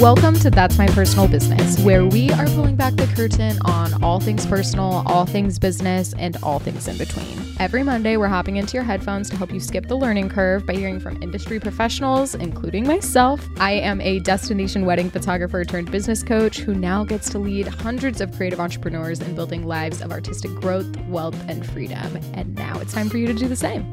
[0.00, 4.18] Welcome to That's My Personal Business, where we are pulling back the curtain on all
[4.18, 7.38] things personal, all things business, and all things in between.
[7.58, 10.72] Every Monday, we're hopping into your headphones to help you skip the learning curve by
[10.72, 13.46] hearing from industry professionals, including myself.
[13.58, 18.22] I am a destination wedding photographer turned business coach who now gets to lead hundreds
[18.22, 22.18] of creative entrepreneurs in building lives of artistic growth, wealth, and freedom.
[22.32, 23.84] And now it's time for you to do the same.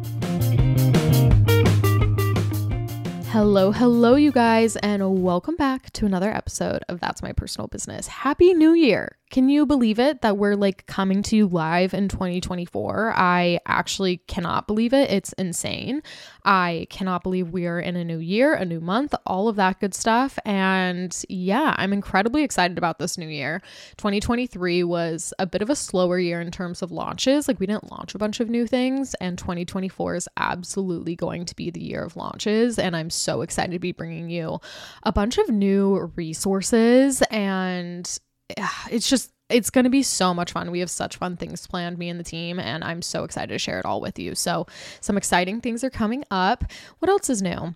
[3.37, 8.07] Hello, hello, you guys, and welcome back to another episode of That's My Personal Business.
[8.07, 9.15] Happy New Year!
[9.29, 13.13] Can you believe it that we're like coming to you live in 2024?
[13.13, 15.11] I actually cannot believe it.
[15.11, 16.01] It's insane.
[16.45, 19.81] I cannot believe we are in a new year, a new month, all of that
[19.81, 20.39] good stuff.
[20.45, 23.61] And yeah, I'm incredibly excited about this new year.
[23.97, 27.49] 2023 was a bit of a slower year in terms of launches.
[27.49, 31.55] Like we didn't launch a bunch of new things, and 2024 is absolutely going to
[31.55, 32.79] be the year of launches.
[32.79, 34.61] And I'm so excited to be bringing you
[35.03, 38.19] a bunch of new resources and
[38.91, 40.71] it's just it's going to be so much fun.
[40.71, 43.57] We have such fun things planned, me and the team, and I'm so excited to
[43.57, 44.35] share it all with you.
[44.35, 44.67] So,
[44.99, 46.65] some exciting things are coming up.
[46.99, 47.73] What else is new?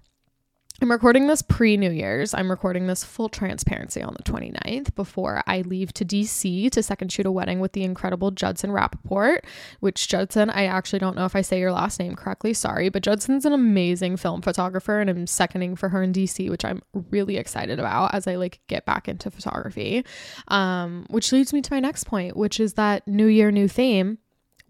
[0.83, 2.33] I'm recording this pre New Year's.
[2.33, 7.11] I'm recording this full transparency on the 29th before I leave to DC to second
[7.11, 9.41] shoot a wedding with the incredible Judson Rappaport,
[9.79, 12.55] which Judson, I actually don't know if I say your last name correctly.
[12.55, 16.65] Sorry, but Judson's an amazing film photographer and I'm seconding for her in DC, which
[16.65, 20.03] I'm really excited about as I like get back into photography.
[20.47, 24.17] Um, which leads me to my next point, which is that new year, new theme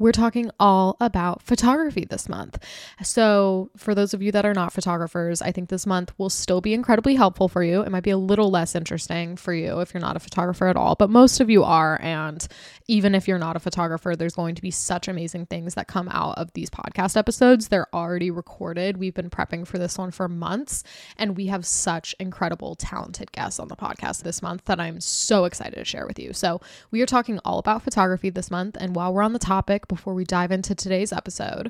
[0.02, 2.58] we're talking all about photography this month.
[3.04, 6.60] So, for those of you that are not photographers, I think this month will still
[6.60, 7.84] be incredibly helpful for you.
[7.84, 10.76] It might be a little less interesting for you if you're not a photographer at
[10.76, 12.02] all, but most of you are.
[12.02, 12.46] And
[12.88, 16.10] even if you're not a photographer, there's going to be such amazing things that come
[16.10, 17.68] out of these podcast episodes.
[17.68, 18.98] They're already recorded.
[18.98, 20.84] We've been prepping for this one for months,
[21.18, 25.46] and we have such incredible, talented guests on the podcast this month that I'm so
[25.46, 26.34] excited to share with you.
[26.34, 28.76] So, we are talking all about photography this month.
[28.80, 31.70] And while we're on the topic, before we dive into today's episode.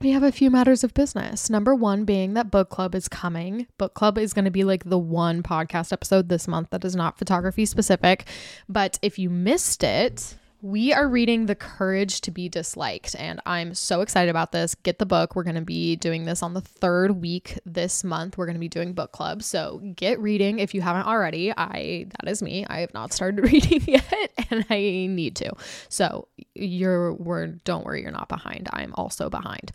[0.00, 1.48] We have a few matters of business.
[1.48, 3.68] Number one being that book club is coming.
[3.78, 6.96] Book club is going to be like the one podcast episode this month that is
[6.96, 8.26] not photography specific.
[8.68, 13.74] But if you missed it, we are reading The Courage to Be Disliked, and I'm
[13.74, 14.74] so excited about this.
[14.74, 15.34] Get the book.
[15.34, 18.36] We're going to be doing this on the third week this month.
[18.36, 19.42] We're going to be doing book club.
[19.42, 21.52] So get reading if you haven't already.
[21.56, 22.66] I that is me.
[22.68, 24.78] I have not started reading yet, and I
[25.08, 25.52] need to.
[25.88, 27.64] So you're word.
[27.64, 28.68] Don't worry, you're not behind.
[28.72, 29.72] I'm also behind.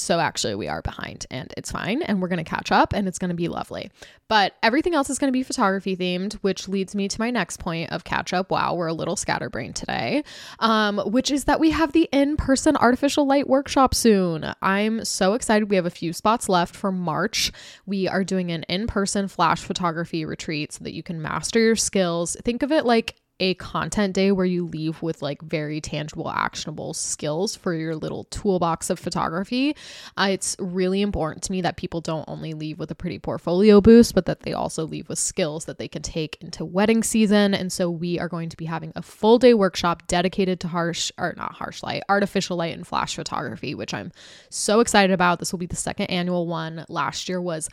[0.00, 2.02] So actually, we are behind and it's fine.
[2.02, 3.90] And we're going to catch up and it's going to be lovely.
[4.28, 7.58] But everything else is going to be photography themed, which leads me to my next
[7.58, 8.50] point of catch up.
[8.50, 10.22] Wow, we're a little scatterbrained today,
[10.60, 14.52] um, which is that we have the in person artificial light workshop soon.
[14.62, 15.70] I'm so excited.
[15.70, 17.50] We have a few spots left for March.
[17.86, 21.76] We are doing an in person flash photography retreat so that you can master your
[21.76, 22.36] skills.
[22.44, 26.94] Think of it like a content day where you leave with like very tangible, actionable
[26.94, 29.74] skills for your little toolbox of photography.
[30.16, 33.80] Uh, it's really important to me that people don't only leave with a pretty portfolio
[33.80, 37.54] boost, but that they also leave with skills that they can take into wedding season.
[37.54, 41.10] And so we are going to be having a full day workshop dedicated to harsh
[41.18, 44.12] or not harsh light, artificial light and flash photography, which I'm
[44.50, 45.38] so excited about.
[45.38, 46.84] This will be the second annual one.
[46.88, 47.68] Last year was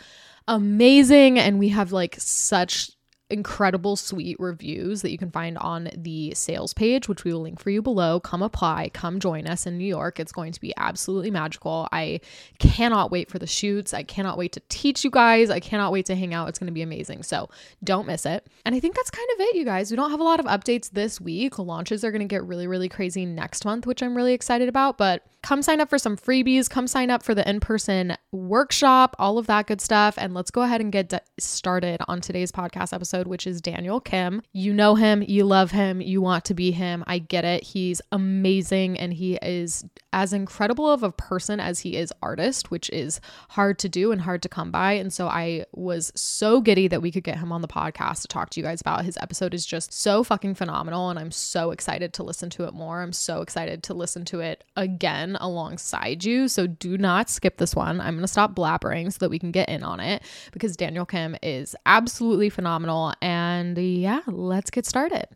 [0.48, 2.92] amazing and we have like such
[3.30, 7.60] incredible sweet reviews that you can find on the sales page which we will link
[7.60, 8.20] for you below.
[8.20, 10.20] Come apply come join us in new york.
[10.20, 11.90] It's going to be absolutely magical.
[11.92, 12.22] I
[12.60, 13.94] cannot wait for the shoots.
[13.94, 15.50] I cannot wait to teach you guys.
[15.50, 16.48] I cannot wait to hang out.
[16.48, 17.24] It's going to be amazing.
[17.24, 17.50] So
[17.84, 18.48] don't miss it.
[18.66, 19.92] And i think that's kind of it you guys.
[19.92, 21.60] We don't have a lot of updates this week.
[21.60, 24.98] Launches are going to get really really crazy next month which i'm really excited about
[24.98, 29.38] but come sign up for some freebies come sign up for the in-person workshop all
[29.38, 31.08] of that good stuff and let's go ahead and get
[31.40, 34.42] started on today's podcast episode, which is Daniel Kim.
[34.54, 37.04] You know him, you love him, you want to be him.
[37.08, 37.64] I get it.
[37.64, 42.90] He's amazing and he is as incredible of a person as he is artist, which
[42.90, 44.94] is hard to do and hard to come by.
[44.94, 48.28] And so I was so giddy that we could get him on the podcast to
[48.28, 49.06] talk to you guys about.
[49.06, 52.74] His episode is just so fucking phenomenal and I'm so excited to listen to it
[52.74, 53.02] more.
[53.02, 56.48] I'm so excited to listen to it again alongside you.
[56.48, 58.00] So do not skip this one.
[58.02, 61.06] I'm going to stop blabbering so that we can get in on it because Daniel
[61.06, 65.28] Kim is absolutely phenomenal and yeah, let's get started.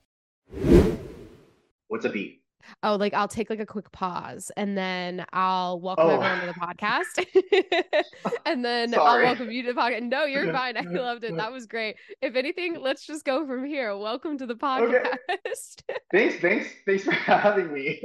[1.88, 2.42] What's a beat?
[2.84, 6.22] Oh, like I'll take like a quick pause and then I'll welcome oh.
[6.22, 8.04] everyone to the podcast.
[8.46, 10.04] and then I'll welcome you to the podcast.
[10.04, 10.78] No, you're fine.
[10.78, 11.36] I loved it.
[11.36, 11.96] That was great.
[12.22, 13.96] If anything, let's just go from here.
[13.98, 15.82] Welcome to the podcast.
[16.12, 18.04] Thanks, thanks, thanks for having me.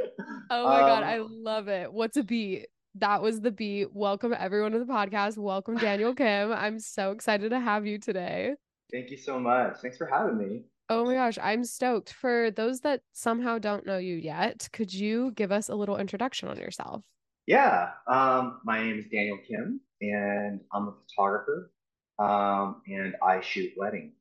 [0.48, 1.92] Oh my um, god, I love it.
[1.92, 2.68] What's a beat?
[2.94, 3.92] That was the beat.
[3.92, 5.36] Welcome everyone to the podcast.
[5.36, 6.52] Welcome Daniel Kim.
[6.52, 8.54] I'm so excited to have you today.
[8.92, 9.78] Thank you so much.
[9.82, 10.62] Thanks for having me.
[10.88, 12.12] Oh my gosh, I'm stoked.
[12.12, 16.48] For those that somehow don't know you yet, could you give us a little introduction
[16.48, 17.04] on yourself?
[17.48, 21.72] Yeah, um, my name is Daniel Kim, and I'm a photographer,
[22.20, 24.14] um, and I shoot weddings.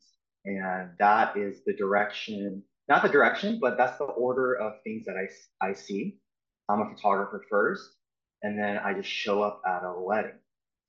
[0.43, 5.15] And that is the direction, not the direction, but that's the order of things that
[5.17, 6.19] I, I see.
[6.69, 7.89] I'm a photographer first,
[8.41, 10.39] and then I just show up at a wedding,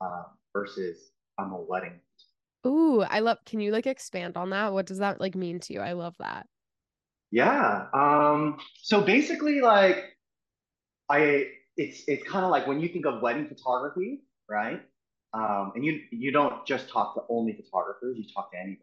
[0.00, 0.98] um, versus
[1.38, 2.00] I'm a wedding.
[2.66, 4.72] Ooh, I love, can you like expand on that?
[4.72, 5.80] What does that like mean to you?
[5.80, 6.46] I love that.
[7.30, 10.16] Yeah, um, so basically, like,
[11.08, 14.80] I it's it's kind of like when you think of wedding photography, right?
[15.34, 18.82] Um, and you you don't just talk to only photographers, you talk to anybody.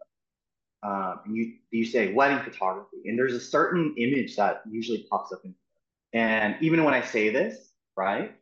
[0.84, 5.32] Um, and you you say wedding photography, and there's a certain image that usually pops
[5.32, 5.56] up in.
[6.14, 8.36] And even when I say this, right,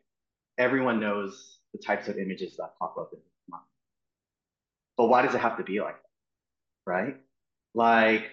[0.58, 3.64] everyone knows the types of images that pop up in mind.
[4.96, 7.16] But why does it have to be like that, right?
[7.74, 8.30] Like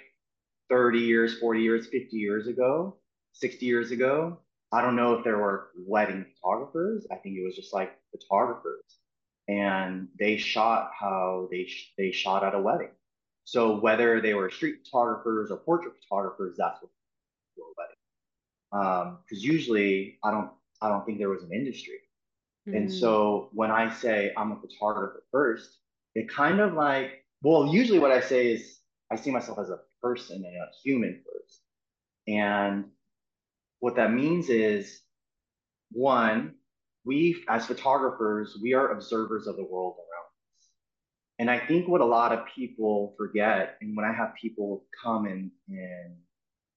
[0.69, 2.97] 30 years, 40 years, 50 years ago,
[3.33, 4.39] 60 years ago.
[4.71, 7.07] I don't know if there were wedding photographers.
[7.11, 8.83] I think it was just like photographers.
[9.47, 12.91] And they shot how they sh- they shot at a wedding.
[13.49, 16.91] So whether they were street photographers or portrait photographers, that's what
[17.57, 17.97] they were wedding.
[18.71, 20.51] Um, because usually I don't
[20.81, 21.99] I don't think there was an industry.
[22.73, 25.79] And Mm, so when I say I'm a photographer first,
[26.15, 28.79] it kind of like, well, usually what I say is
[29.11, 31.61] I see myself as a person and a human first.
[32.27, 32.91] And
[33.79, 35.01] what that means is
[35.91, 36.55] one,
[37.05, 39.95] we as photographers, we are observers of the world.
[41.39, 45.25] And I think what a lot of people forget, and when I have people come
[45.25, 46.15] and, and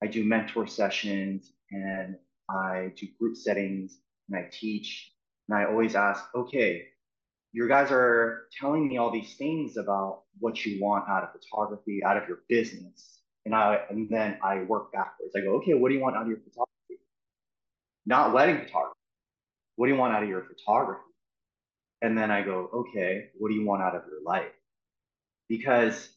[0.00, 2.16] I do mentor sessions and
[2.48, 3.98] I do group settings
[4.28, 5.12] and I teach,
[5.48, 6.84] and I always ask, okay,
[7.52, 12.02] you guys are telling me all these things about what you want out of photography,
[12.04, 13.18] out of your business.
[13.44, 15.34] And I and then I work backwards.
[15.36, 17.02] I go, okay, what do you want out of your photography?
[18.06, 18.98] Not wedding photography.
[19.76, 21.11] What do you want out of your photography?
[22.02, 24.50] And then I go, okay, what do you want out of your life?
[25.48, 26.10] Because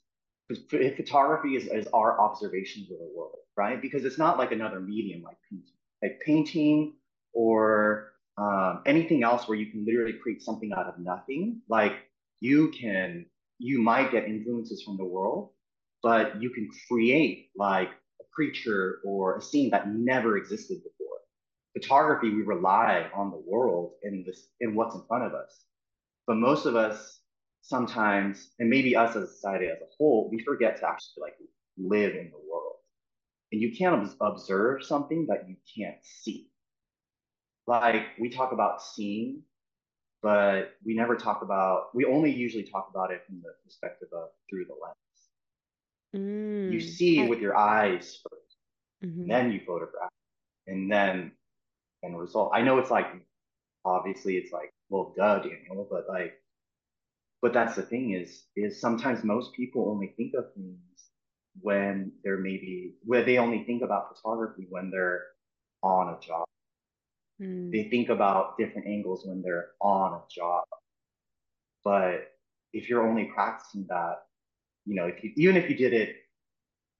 [0.69, 3.81] photography is, is our observations of the world, right?
[3.81, 6.95] Because it's not like another medium like painting, like painting
[7.33, 11.61] or um, anything else where you can literally create something out of nothing.
[11.69, 11.93] Like
[12.39, 13.27] you can,
[13.59, 15.51] you might get influences from the world,
[16.01, 17.89] but you can create like
[18.19, 21.19] a creature or a scene that never existed before.
[21.73, 25.65] Photography, we rely on the world and this and what's in front of us.
[26.27, 27.19] But most of us
[27.61, 31.35] sometimes, and maybe us as a society as a whole, we forget to actually like
[31.77, 32.77] live in the world.
[33.51, 36.49] And you can't observe something that you can't see.
[37.67, 39.43] Like we talk about seeing,
[40.21, 44.29] but we never talk about, we only usually talk about it from the perspective of
[44.49, 44.95] through the lens.
[46.67, 48.57] You mm, see I, with your eyes first,
[49.01, 49.27] and mhm.
[49.27, 50.11] then you photograph,
[50.67, 51.31] and then
[52.03, 52.51] and result.
[52.53, 53.07] I know it's like
[53.85, 56.33] obviously it's like, well, duh, Daniel, but like
[57.41, 60.79] but that's the thing is is sometimes most people only think of things
[61.61, 65.23] when they're maybe where they only think about photography when they're
[65.83, 66.45] on a job.
[67.41, 67.71] Mm.
[67.71, 70.65] They think about different angles when they're on a job.
[71.83, 72.31] But
[72.73, 74.23] if you're only practicing that,
[74.85, 76.17] you know, if you even if you did it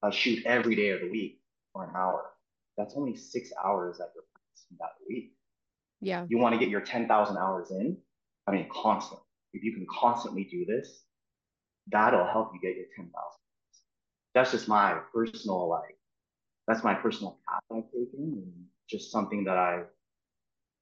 [0.03, 1.41] a shoot every day of the week
[1.73, 2.31] for an hour,
[2.77, 5.34] that's only six hours that you're practicing that week.
[6.05, 6.25] Yeah.
[6.29, 7.97] You want to get your 10,000 hours in.
[8.47, 9.25] I mean, constantly.
[9.53, 11.03] If you can constantly do this,
[11.91, 13.11] that'll help you get your 10,000.
[14.35, 15.97] That's just my personal, like,
[16.67, 19.87] that's my personal path I've taken and just something that I've,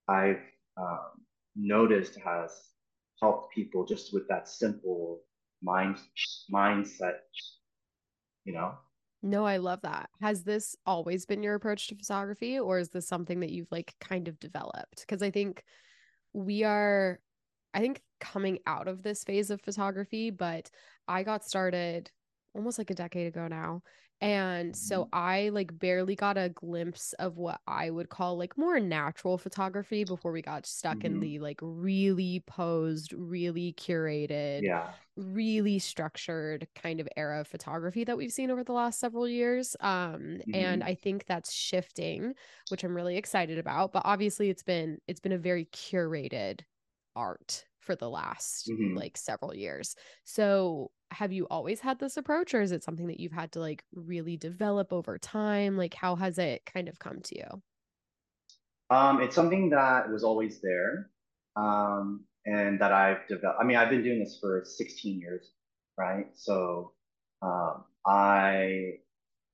[0.10, 0.42] I've
[0.76, 1.12] um,
[1.56, 2.52] noticed has
[3.22, 5.22] helped people just with that simple
[5.62, 6.00] mind
[6.54, 7.20] mindset,
[8.44, 8.74] you know?
[9.26, 10.10] No, I love that.
[10.22, 13.96] Has this always been your approach to photography, or is this something that you've like
[14.02, 15.00] kind of developed?
[15.00, 15.64] Because I think
[16.34, 17.20] we are,
[17.74, 20.70] I think, coming out of this phase of photography, but
[21.08, 22.12] I got started
[22.54, 23.82] almost like a decade ago now.
[24.24, 25.14] And so Mhm.
[25.14, 30.06] I like barely got a glimpse of what I would call like more natural photography
[30.06, 31.22] before we got stuck in Mhm.
[31.22, 34.96] the like really posed, really curated, Yeah.
[35.18, 39.76] really structured kind of era of photography that we've seen over the last several years.
[39.82, 40.86] Um, and Mhm.
[40.86, 42.34] I think that's shifting,
[42.70, 43.92] which I'm really excited about.
[43.92, 46.62] But obviously it's been it's been a very curated
[47.16, 48.94] art for the last Mhm.
[48.96, 49.96] like several years.
[50.26, 53.60] So have you always had this approach or is it something that you've had to
[53.60, 55.78] like really develop over time?
[55.78, 57.64] Like how has it kind of come to you?
[58.90, 61.12] Um, it's something that was always there,
[61.56, 63.60] um, and that I've developed.
[63.62, 65.54] I mean, I've been doing this for 16 years,
[65.98, 66.28] right?
[66.38, 66.94] So,
[67.42, 69.00] Um, I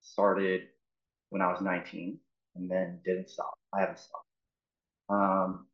[0.02, 0.70] started
[1.30, 2.22] when I was 19
[2.56, 3.56] and then didn't stop.
[3.74, 4.28] I haven't stopped.
[5.10, 5.68] Um,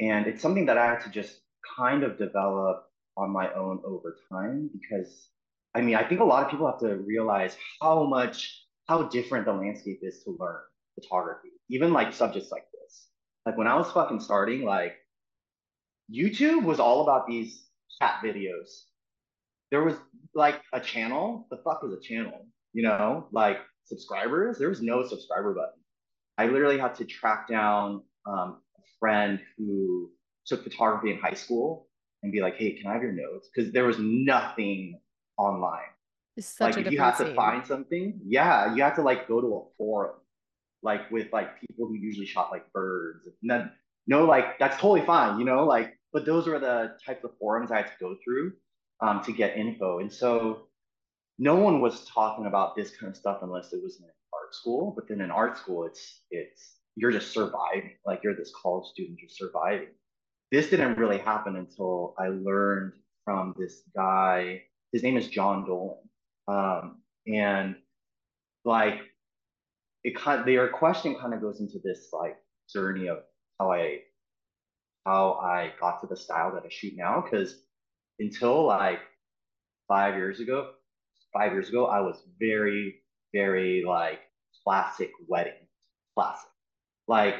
[0.00, 1.42] and it's something that I had to just
[1.76, 2.84] kind of develop
[3.16, 5.30] on my own over time because
[5.76, 9.44] I mean, I think a lot of people have to realize how much, how different
[9.44, 10.60] the landscape is to learn
[10.94, 13.08] photography, even like subjects like this.
[13.44, 14.94] Like when I was fucking starting, like
[16.10, 17.66] YouTube was all about these
[18.00, 18.84] cat videos.
[19.70, 19.96] There was
[20.34, 21.46] like a channel.
[21.50, 22.46] The fuck was a channel?
[22.72, 24.58] You know, like subscribers.
[24.58, 25.82] There was no subscriber button.
[26.38, 30.10] I literally had to track down um, a friend who
[30.46, 31.88] took photography in high school
[32.22, 35.00] and be like, "Hey, can I have your notes?" Because there was nothing
[35.36, 35.90] online.
[36.60, 39.62] like if you have to find something, yeah, you have to like go to a
[39.78, 40.16] forum,
[40.82, 43.26] like with like people who usually shot like birds.
[43.26, 43.72] And then
[44.06, 47.70] no, like that's totally fine, you know, like but those were the types of forums
[47.70, 48.52] I had to go through
[49.00, 49.98] um, to get info.
[49.98, 50.68] And so
[51.38, 54.92] no one was talking about this kind of stuff unless it was in art school.
[54.96, 57.92] But then in art school, it's it's you're just surviving.
[58.06, 59.88] Like you're this college student, you're surviving.
[60.52, 62.92] This didn't really happen until I learned
[63.24, 64.62] from this guy.
[64.92, 65.98] His name is John Dolan,
[66.46, 67.76] um, and
[68.64, 69.00] like
[70.04, 72.36] it kind of, their question kind of goes into this like
[72.72, 73.18] journey of
[73.58, 74.00] how I
[75.04, 77.20] how I got to the style that I shoot now.
[77.20, 77.62] Because
[78.20, 79.00] until like
[79.88, 80.70] five years ago,
[81.32, 83.02] five years ago, I was very,
[83.34, 84.20] very like
[84.64, 85.66] classic wedding,
[86.14, 86.48] classic,
[87.08, 87.34] like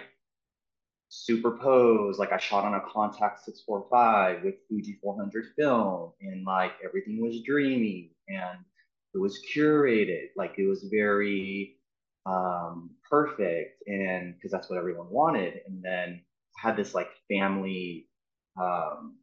[1.11, 2.19] superpose.
[2.19, 7.43] Like I shot on a Contax 645 with Fuji 400 film, and like everything was
[7.43, 8.59] dreamy and
[9.15, 10.29] it was curated.
[10.37, 11.77] Like it was very
[12.27, 15.61] um, perfect, and because that's what everyone wanted.
[15.67, 16.23] And then
[16.59, 18.09] had this like family
[18.61, 19.17] um,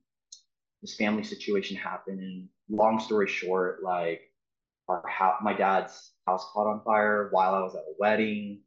[0.84, 4.22] this family situation happen and long story short like
[4.90, 8.62] our house my dad's house caught on fire while i was at a wedding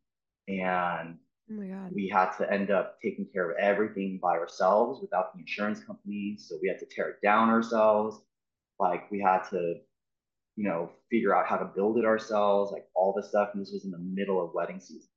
[0.48, 1.18] and
[1.52, 5.82] oh we had to end up taking care of everything by ourselves without the insurance
[5.82, 8.20] company so we had to tear it down ourselves.
[8.78, 9.76] Like we had to
[10.56, 13.72] you know figure out how to build it ourselves like all this stuff and this
[13.72, 15.08] was in the middle of wedding season.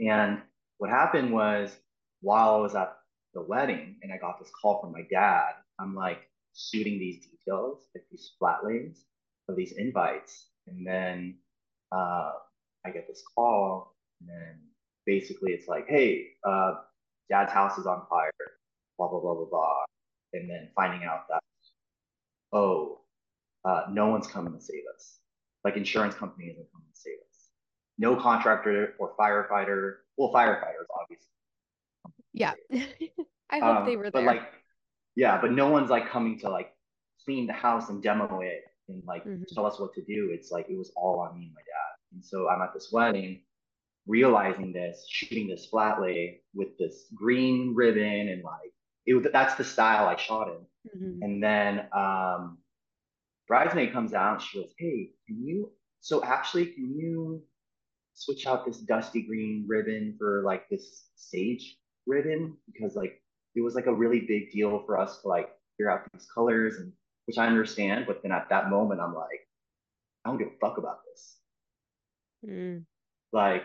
[0.00, 0.40] And
[0.78, 1.76] what happened was
[2.22, 2.96] while I was at
[3.34, 7.86] the wedding and I got this call from my dad, I'm like shooting these details,
[7.94, 9.04] like these flat lays
[9.48, 10.46] of these invites.
[10.66, 11.38] And then
[11.92, 12.32] uh,
[12.84, 14.60] I get this call, and then
[15.06, 16.74] basically it's like, hey, uh,
[17.28, 18.30] dad's house is on fire,
[18.98, 19.82] blah, blah, blah, blah, blah.
[20.32, 21.42] And then finding out that,
[22.52, 23.00] oh,
[23.64, 25.18] uh, no one's coming to save us.
[25.64, 27.48] Like insurance company isn't coming to save us.
[27.98, 31.30] No contractor or firefighter, well, firefighters obviously
[32.32, 32.52] yeah.
[33.50, 34.12] I hope um, they were there.
[34.12, 34.42] But like,
[35.16, 36.72] yeah, but no one's like coming to like
[37.24, 39.42] clean the house and demo it and like mm-hmm.
[39.52, 40.30] tell us what to do.
[40.32, 42.14] It's like it was all on me and my dad.
[42.14, 43.42] And so I'm at this wedding,
[44.10, 48.72] realizing this, shooting this flat lay with this green ribbon and like
[49.06, 50.66] it was that's the style I shot in.
[50.90, 51.22] Mm-hmm.
[51.22, 52.58] And then um
[53.48, 57.42] bridesmaid comes out, and she goes, Hey, can you so actually can you
[58.14, 61.76] switch out this dusty green ribbon for like this sage
[62.06, 63.22] ribbon because like
[63.54, 66.76] it was like a really big deal for us to like figure out these colors
[66.76, 66.92] and
[67.26, 69.46] which I understand, but then at that moment I'm like,
[70.24, 71.36] I don't give a fuck about this.
[72.44, 72.84] Mm.
[73.32, 73.62] Like,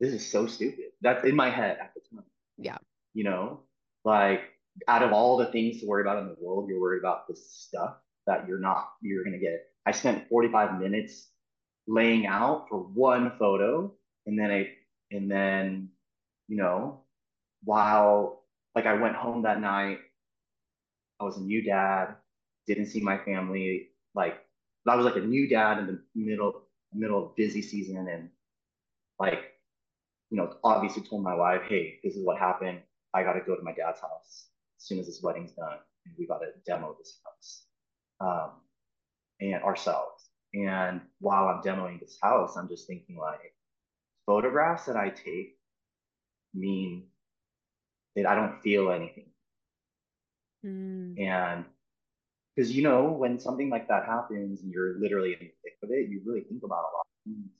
[0.00, 0.86] this is so stupid.
[1.02, 2.24] That's in my head at the time.
[2.56, 2.78] Yeah.
[3.14, 3.60] You know,
[4.04, 4.42] like
[4.88, 7.52] out of all the things to worry about in the world, you're worried about this
[7.52, 9.66] stuff that you're not, you're gonna get.
[9.86, 11.28] I spent 45 minutes
[11.86, 13.92] laying out for one photo,
[14.26, 14.68] and then I,
[15.10, 15.88] and then,
[16.48, 17.02] you know,
[17.64, 19.98] while like I went home that night,
[21.20, 22.14] I was a new dad,
[22.66, 23.88] didn't see my family.
[24.14, 24.38] Like
[24.88, 28.30] I was like a new dad in the middle middle of busy season, and
[29.18, 29.59] like
[30.30, 32.80] you know, obviously told my wife, hey, this is what happened.
[33.12, 34.46] I got to go to my dad's house
[34.78, 37.64] as soon as this wedding's done, and we got to demo this house
[38.20, 38.50] um,
[39.40, 40.30] and ourselves.
[40.54, 43.54] And while I'm demoing this house, I'm just thinking like
[44.26, 45.58] photographs that I take
[46.54, 47.04] mean
[48.16, 49.30] that I don't feel anything.
[50.64, 51.20] Mm.
[51.20, 51.64] And
[52.54, 55.90] because you know, when something like that happens and you're literally in the thick of
[55.90, 57.50] it, you really think about a lot of things.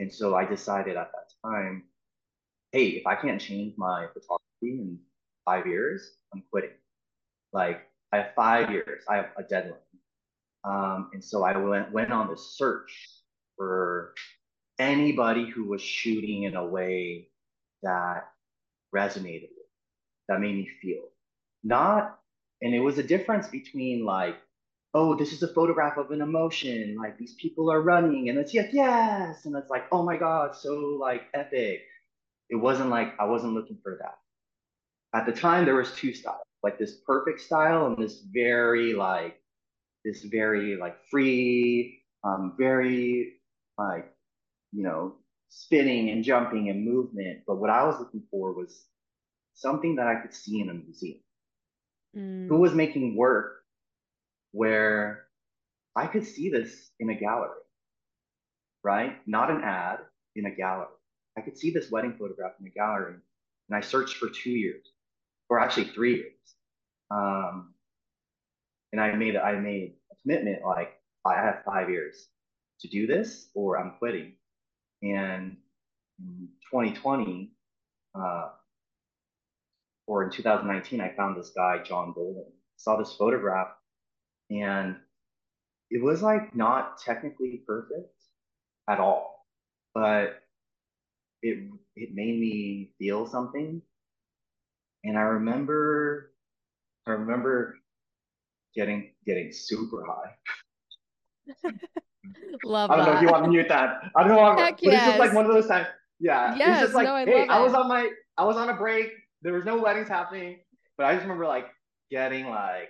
[0.00, 1.84] And so I decided at that time,
[2.72, 4.98] hey, if I can't change my photography in
[5.44, 6.70] five years, I'm quitting.
[7.52, 9.80] Like I have five years, I have a deadline.
[10.64, 13.08] Um, and so I went went on the search
[13.56, 14.14] for
[14.78, 17.28] anybody who was shooting in a way
[17.82, 18.28] that
[18.94, 19.70] resonated with,
[20.28, 21.04] that made me feel.
[21.62, 22.18] Not,
[22.62, 24.36] and it was a difference between like
[24.94, 26.96] oh, this is a photograph of an emotion.
[26.98, 30.54] Like these people are running, and it's like yes, and it's like oh my god,
[30.56, 31.82] so like epic.
[32.48, 34.18] It wasn't like I wasn't looking for that.
[35.18, 39.40] At the time, there was two styles, like this perfect style and this very like
[40.04, 43.34] this very like free, um, very
[43.78, 44.12] like
[44.72, 45.16] you know
[45.48, 47.40] spinning and jumping and movement.
[47.46, 48.84] But what I was looking for was
[49.54, 51.18] something that I could see in a museum.
[52.16, 52.48] Mm.
[52.48, 53.56] Who was making work
[54.52, 55.24] where
[55.94, 57.60] I could see this in a gallery,
[58.82, 59.16] right?
[59.26, 59.98] Not an ad,
[60.34, 60.88] in a gallery.
[61.36, 63.14] I could see this wedding photograph in a gallery.
[63.68, 64.86] And I searched for two years,
[65.48, 66.32] or actually three years.
[67.10, 67.74] Um,
[68.92, 72.28] and I made I made a commitment like I have five years
[72.80, 74.34] to do this or I'm quitting.
[75.02, 75.56] And
[76.18, 77.52] in 2020,
[78.14, 78.48] uh,
[80.06, 82.52] or in 2019, I found this guy, John Dolan.
[82.76, 83.68] Saw this photograph,
[84.50, 84.96] and
[85.90, 88.14] it was like not technically perfect
[88.88, 89.46] at all,
[89.94, 90.42] but
[91.42, 93.80] it it made me feel something.
[95.04, 96.32] And I remember,
[97.06, 97.76] I remember
[98.74, 101.70] getting getting super high.
[102.64, 103.10] love I don't that.
[103.12, 104.10] know if you want to mute that.
[104.16, 104.56] I don't know.
[104.56, 104.94] Heck but yes.
[104.94, 105.86] it's just like one of those times.
[106.18, 106.56] Yeah.
[106.56, 108.74] Yes, it's just like, no, I hey, I was on my I was on a
[108.74, 109.10] break.
[109.42, 110.58] There was no weddings happening.
[110.96, 111.66] But I just remember like
[112.10, 112.88] getting like,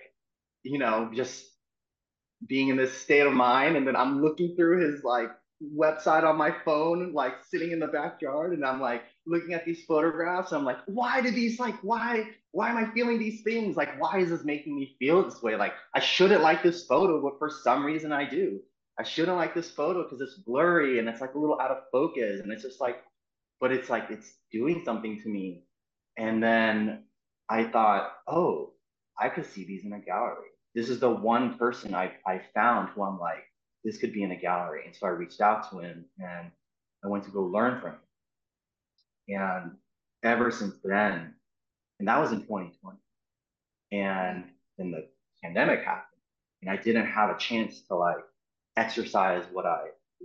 [0.67, 1.45] you know, just
[2.47, 3.77] being in this state of mind.
[3.77, 5.29] And then I'm looking through his like
[5.75, 9.85] website on my phone, like sitting in the backyard, and I'm like looking at these
[9.85, 10.51] photographs.
[10.51, 13.77] I'm like, why do these like why why am I feeling these things?
[13.77, 15.55] Like, why is this making me feel this way?
[15.55, 18.59] Like, I shouldn't like this photo, but for some reason I do.
[18.99, 21.83] I shouldn't like this photo because it's blurry and it's like a little out of
[21.91, 22.41] focus.
[22.41, 22.97] And it's just like,
[23.59, 25.65] but it's like it's doing something to me.
[26.17, 27.03] And then
[27.49, 28.73] I thought, oh,
[29.19, 30.49] I could see these in a gallery.
[30.77, 33.43] This is the one person I I found who I'm like,
[33.83, 34.83] this could be in a gallery.
[34.85, 36.51] And so I reached out to him and
[37.03, 39.39] I went to go learn from him.
[39.41, 39.71] And
[40.21, 41.33] ever since then,
[41.97, 42.95] and that was in 2020.
[43.91, 44.43] And
[44.77, 45.07] then the
[45.43, 46.21] pandemic happened.
[46.61, 48.23] And I didn't have a chance to like
[48.75, 49.79] exercise what I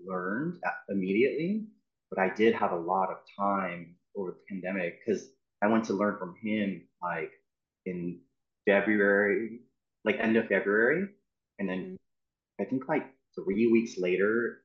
[0.06, 1.64] learned immediately,
[2.10, 5.30] but I did have a lot of time over the pandemic because
[5.62, 7.32] I went to learn from him like
[7.86, 8.20] in
[8.66, 9.60] February,
[10.04, 11.08] like end of February.
[11.58, 12.62] And then mm-hmm.
[12.62, 14.62] I think like three weeks later,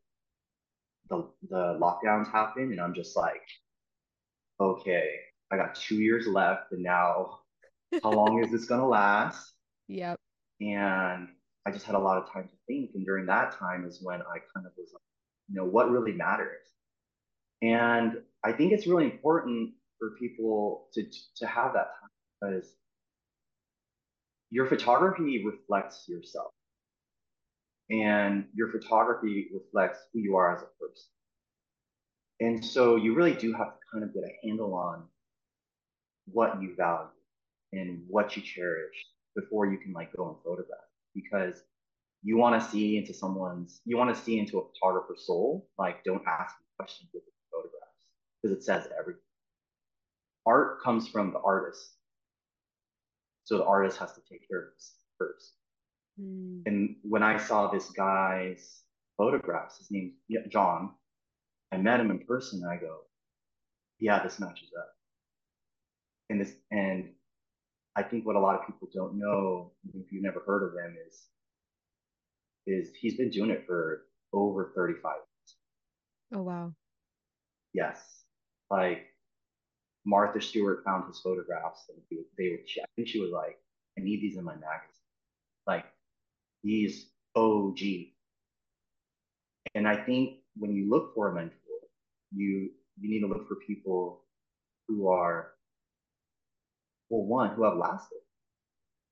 [1.09, 3.43] the the lockdowns happened, and I'm just like,
[4.59, 5.09] okay,
[5.51, 7.39] I got two years left, and now
[8.03, 9.53] how long is this gonna last?
[9.89, 10.19] Yep.
[10.59, 11.29] And
[11.65, 14.19] I just had a lot of time to think, and during that time is when
[14.19, 15.01] I kind of was like,
[15.47, 16.67] you know, what really matters.
[17.61, 21.05] And I think it's really important for people to
[21.37, 22.09] to have that time
[22.41, 22.75] because
[24.49, 26.51] your photography reflects yourself.
[27.89, 31.05] And your photography reflects who you are as a person.
[32.39, 35.03] And so you really do have to kind of get a handle on
[36.25, 37.07] what you value
[37.71, 38.95] and what you cherish
[39.35, 40.79] before you can like go and photograph.
[41.15, 41.63] Because
[42.23, 45.67] you want to see into someone's you want to see into a photographer's soul.
[45.77, 48.05] Like don't ask questions with photographs
[48.41, 49.21] because it says everything.
[50.45, 51.96] Art comes from the artist
[53.47, 55.53] so the artist has to take care of this first
[56.21, 56.63] Mm.
[56.65, 58.81] And when I saw this guy's
[59.17, 60.13] photographs, his name's
[60.49, 60.91] John,
[61.71, 62.99] I met him in person and I go,
[63.99, 64.89] yeah, this matches up.
[66.29, 67.09] And this, and
[67.95, 70.97] I think what a lot of people don't know, if you've never heard of him,
[71.07, 71.23] is
[72.69, 75.55] is he's been doing it for over 35 years.
[76.35, 76.73] Oh wow.
[77.73, 77.97] Yes.
[78.69, 79.05] Like
[80.07, 83.59] Martha Stewart found his photographs and they were I think she was like,
[83.99, 85.03] I need these in my magazine.
[85.67, 85.85] Like
[86.63, 87.79] He's OG.
[89.75, 91.53] And I think when you look for a mentor,
[92.33, 94.23] you you need to look for people
[94.87, 95.51] who are,
[97.09, 98.17] well, one, who have lasted.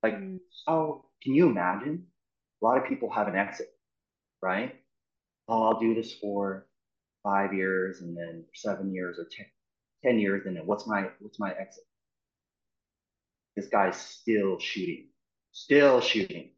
[0.02, 0.40] Like, mm.
[0.68, 2.08] how can you imagine?
[2.62, 3.68] A lot of people have an exit,
[4.42, 4.76] right?
[5.48, 6.68] Oh, I'll do this for
[7.24, 9.46] five years and then seven years or ten,
[10.06, 11.84] 10 years, and then what's my what's my exit?
[13.56, 15.08] This guy's still shooting,
[15.52, 16.52] still shooting.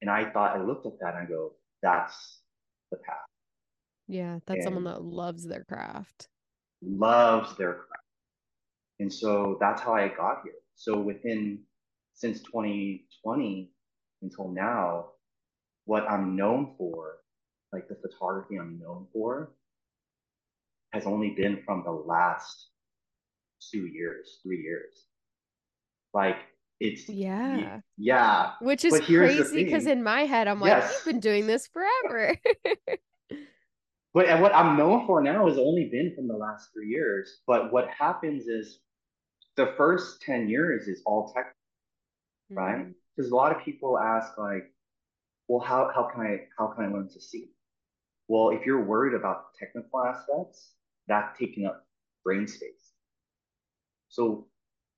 [0.00, 2.40] And I thought, I looked at that and I go, that's
[2.90, 3.16] the path.
[4.06, 6.28] Yeah, that's and someone that loves their craft.
[6.82, 8.04] Loves their craft.
[9.00, 10.54] And so that's how I got here.
[10.76, 11.60] So within,
[12.14, 13.72] since 2020
[14.22, 15.06] until now,
[15.84, 17.18] what I'm known for,
[17.72, 19.52] like the photography I'm known for,
[20.92, 22.68] has only been from the last
[23.70, 25.06] two years, three years.
[26.14, 26.36] Like
[26.80, 27.80] it's Yeah.
[27.96, 28.52] yeah.
[28.60, 30.94] Which is But here's the crazy because in my head, I'm like, Yes.
[30.94, 32.36] you've been doing this forever.
[34.14, 37.40] But and what I'm known for now has only been from the last three years.
[37.46, 38.80] But what happens is
[39.56, 41.54] the first 10 years is all tech,
[42.50, 42.86] right?
[42.86, 42.94] Mm.
[43.14, 44.72] Because a lot of people ask like,
[45.46, 47.50] well, how, how can I how can I learn to see?
[48.28, 50.72] Well, if you're worried about technical aspects,
[51.08, 51.86] that's taking up
[52.24, 52.92] brain space.
[54.08, 54.46] So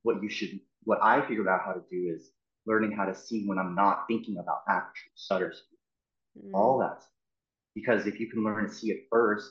[0.02, 2.30] what you should what I figured out how to do is
[2.66, 5.78] learning how to see when I'm not thinking about aperture, shutter speed,
[6.38, 6.54] Mm.
[6.54, 7.02] all that.
[7.74, 9.50] Because if you can learn to see it first,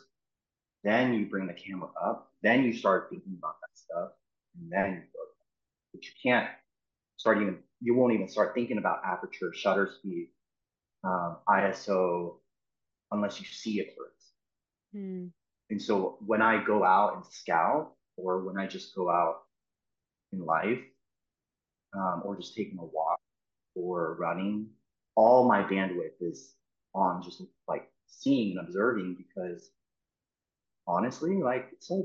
[0.84, 4.12] then you bring the camera up, then you start thinking about that stuff,
[4.56, 5.20] and then you go.
[5.94, 6.50] But you can't
[7.18, 10.30] start even, you won't even start thinking about aperture, shutter speed,
[11.04, 12.40] um, ISO,
[13.12, 14.34] unless you see it first.
[14.96, 15.32] Mm.
[15.70, 19.44] And so when I go out and scout, or when I just go out
[20.34, 20.80] in life,
[21.94, 23.20] um, or just taking a walk
[23.76, 24.68] or running,
[25.16, 26.56] all my bandwidth is
[26.94, 29.72] on just like seeing and observing because
[30.88, 32.02] honestly, like it's a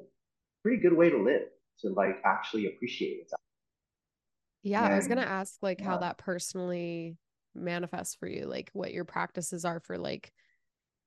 [0.62, 1.42] pretty good way to live
[1.80, 3.40] to like actually appreciate what's out
[4.62, 7.16] Yeah, I was gonna ask like how that personally
[7.54, 10.32] manifests for you, like what your practices are for like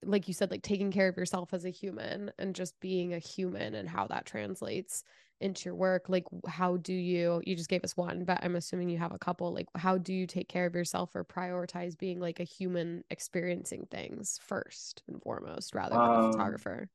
[0.04, 3.20] like you said, like taking care of yourself as a human and just being a
[3.20, 5.04] human and how that translates
[5.40, 6.10] into your work.
[6.10, 9.20] Like how do you you just gave us one, but I'm assuming you have a
[9.20, 9.54] couple.
[9.54, 13.88] Like how do you take care of yourself or prioritize being like a human experiencing
[13.92, 16.90] things first and foremost rather than a Um, photographer?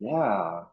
[0.00, 0.64] yeah.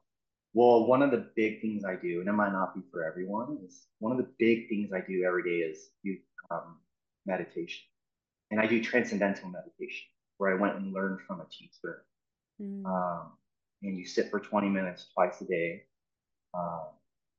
[0.53, 3.59] Well, one of the big things I do, and it might not be for everyone,
[3.65, 6.17] is one of the big things I do every day is do
[6.51, 6.79] um,
[7.25, 7.83] meditation.
[8.51, 10.09] And I do transcendental meditation,
[10.41, 12.03] where I went and learned from a teacher.
[12.59, 12.83] Mm.
[12.83, 13.33] Um,
[13.83, 15.83] and you sit for 20 minutes twice a day.
[16.57, 16.87] Um,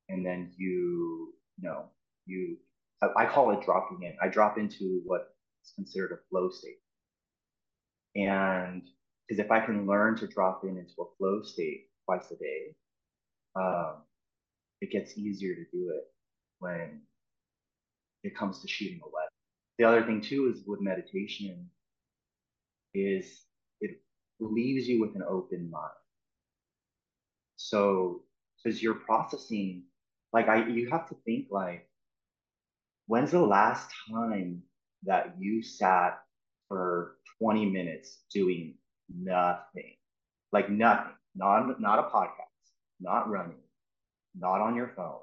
[0.08, 1.86] and then you, you know,
[2.26, 2.58] you,
[3.02, 4.14] I, I call it dropping in.
[4.22, 5.34] I drop into what
[5.64, 6.78] is considered a flow state.
[8.14, 8.82] And
[9.26, 12.76] because if I can learn to drop in into a flow state twice a day,
[13.56, 13.96] um,
[14.80, 16.04] it gets easier to do it
[16.60, 17.00] when
[18.22, 19.28] it comes to shooting a wedding.
[19.80, 21.68] The other thing too is with meditation
[22.94, 23.44] is
[23.80, 24.02] it
[24.40, 25.92] leaves you with an open mind.
[27.56, 28.24] So
[28.62, 29.84] because you're processing,
[30.32, 31.88] like I, you have to think like,
[33.06, 34.62] when's the last time
[35.04, 36.20] that you sat
[36.68, 38.74] for 20 minutes doing
[39.14, 39.96] nothing?
[40.52, 43.62] Like nothing, not not a podcast, not running,
[44.36, 45.20] not on your phone,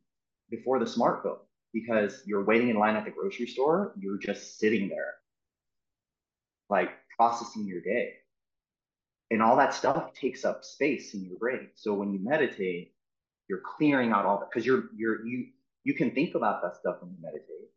[0.50, 1.40] before the smartphone
[1.74, 5.16] because you're waiting in line at the grocery store, you're just sitting there,
[6.70, 8.14] like processing your day.
[9.32, 11.70] And all that stuff takes up space in your brain.
[11.76, 12.94] So when you meditate,
[13.50, 15.48] you're clearing out all that because you're you're you
[15.84, 17.70] you can think about that stuff when you meditate,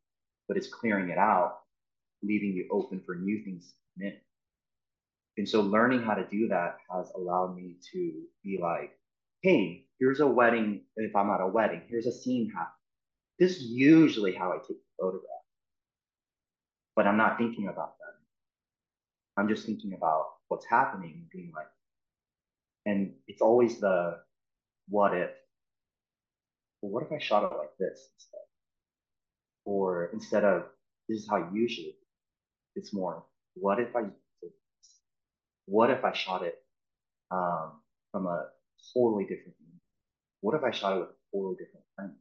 [0.47, 1.59] but it's clearing it out,
[2.23, 4.17] leaving you open for new things to come in.
[5.39, 8.91] And so learning how to do that has allowed me to be like,
[9.43, 10.83] hey, here's a wedding.
[10.97, 12.75] If I'm at a wedding, here's a scene happening.
[13.39, 15.45] This is usually how I take the photograph,
[16.97, 19.41] but I'm not thinking about that.
[19.41, 21.69] I'm just thinking about what's happening and being like,
[22.85, 24.19] and it's always the
[24.89, 25.31] what if.
[26.83, 28.41] Well, what if I shot it like this instead?
[29.65, 30.65] Or instead of
[31.09, 31.95] this is how usually,
[32.75, 33.25] it's more,
[33.55, 34.07] what if I?
[35.69, 36.57] What if I shot it
[37.31, 37.73] um,
[38.11, 38.47] from a
[38.95, 39.81] totally different angle?
[40.41, 42.17] What if I shot it with a totally different lens?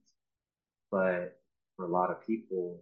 [0.92, 1.40] But
[1.76, 2.82] for a lot of people,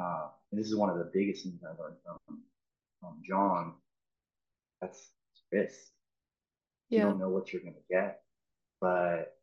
[0.00, 2.40] uh, and this is one of the biggest things I learned from,
[3.00, 3.74] from John,
[4.80, 5.10] that's
[5.52, 5.78] risk.
[6.88, 8.22] You don't know what you're going to get,
[8.80, 9.36] but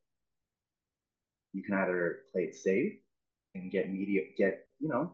[1.54, 2.94] you can either play it safe
[3.56, 5.12] and get media, get, you know,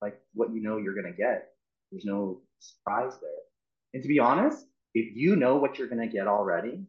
[0.00, 1.50] like what you know you're going to get.
[1.92, 3.43] There's no surprise there.
[3.94, 6.84] And to be honest, if you know what you're going to get already,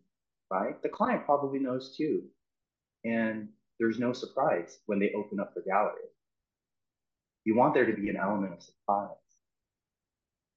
[0.51, 2.23] right, the client probably knows too.
[3.05, 6.01] And there's no surprise when they open up the gallery.
[7.45, 9.11] You want there to be an element of surprise.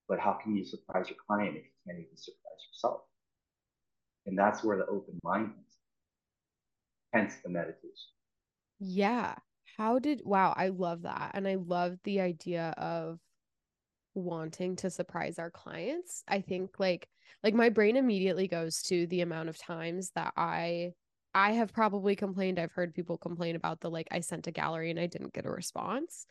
[0.08, 3.02] But how can you surprise your client if you can't even surprise yourself?
[4.24, 5.76] And that's where the open mind comes
[7.12, 7.20] in.
[7.20, 7.92] Hence the meditation.
[8.80, 9.34] Yeah.
[9.76, 11.32] How did, wow, I love that.
[11.34, 13.18] And I love the idea of
[14.18, 16.22] wanting to surprise our clients.
[16.28, 17.08] I think like
[17.42, 20.92] like my brain immediately goes to the amount of times that I
[21.34, 22.58] I have probably complained.
[22.58, 25.46] I've heard people complain about the like I sent a gallery and I didn't get
[25.46, 26.26] a response.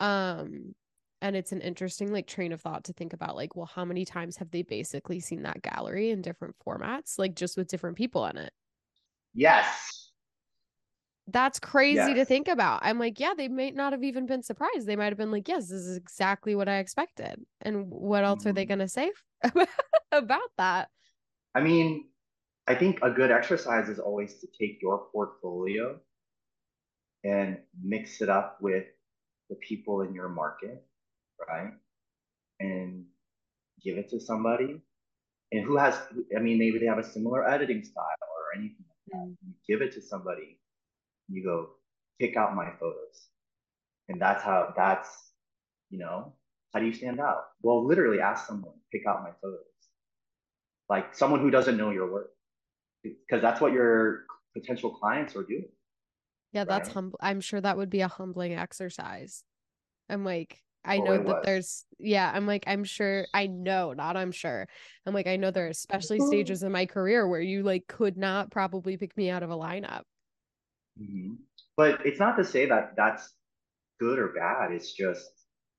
[0.00, 0.74] Um,
[1.22, 4.04] and it's an interesting like train of thought to think about like, well, how many
[4.04, 8.26] times have they basically seen that gallery in different formats, like just with different people
[8.26, 8.52] in it?
[9.32, 9.93] Yes.
[11.26, 12.80] That's crazy to think about.
[12.82, 14.86] I'm like, yeah, they may not have even been surprised.
[14.86, 17.42] They might have been like, yes, this is exactly what I expected.
[17.62, 19.10] And what else are they going to say
[20.12, 20.90] about that?
[21.54, 22.08] I mean,
[22.66, 25.98] I think a good exercise is always to take your portfolio
[27.24, 28.84] and mix it up with
[29.48, 30.84] the people in your market,
[31.48, 31.72] right?
[32.60, 33.04] And
[33.82, 34.80] give it to somebody.
[35.52, 35.94] And who has,
[36.36, 39.28] I mean, maybe they have a similar editing style or anything like that.
[39.28, 39.36] Mm.
[39.46, 40.58] You give it to somebody,
[41.28, 41.70] you go,
[42.20, 43.28] pick out my photos.
[44.08, 45.32] And that's how, that's,
[45.90, 46.34] you know,
[46.72, 47.44] how do you stand out?
[47.62, 49.60] Well, literally ask someone, pick out my photos.
[50.88, 52.30] Like someone who doesn't know your work.
[53.02, 55.68] Because that's what your potential clients are doing.
[56.52, 56.94] Yeah, that's Right.
[56.94, 57.18] humble.
[57.20, 59.44] I'm sure that would be a humbling exercise.
[60.08, 64.16] I'm like, I Oh, know that there's, yeah, I'm like, I'm sure, I know, not
[64.16, 64.68] I'm sure.
[65.06, 68.16] I'm like, I know there are especially stages in my career where you like could
[68.16, 70.02] not probably pick me out of a lineup.
[71.00, 71.38] Mhm.
[71.76, 73.34] But it's not to say that that's
[74.00, 74.72] good or bad.
[74.72, 75.30] It's just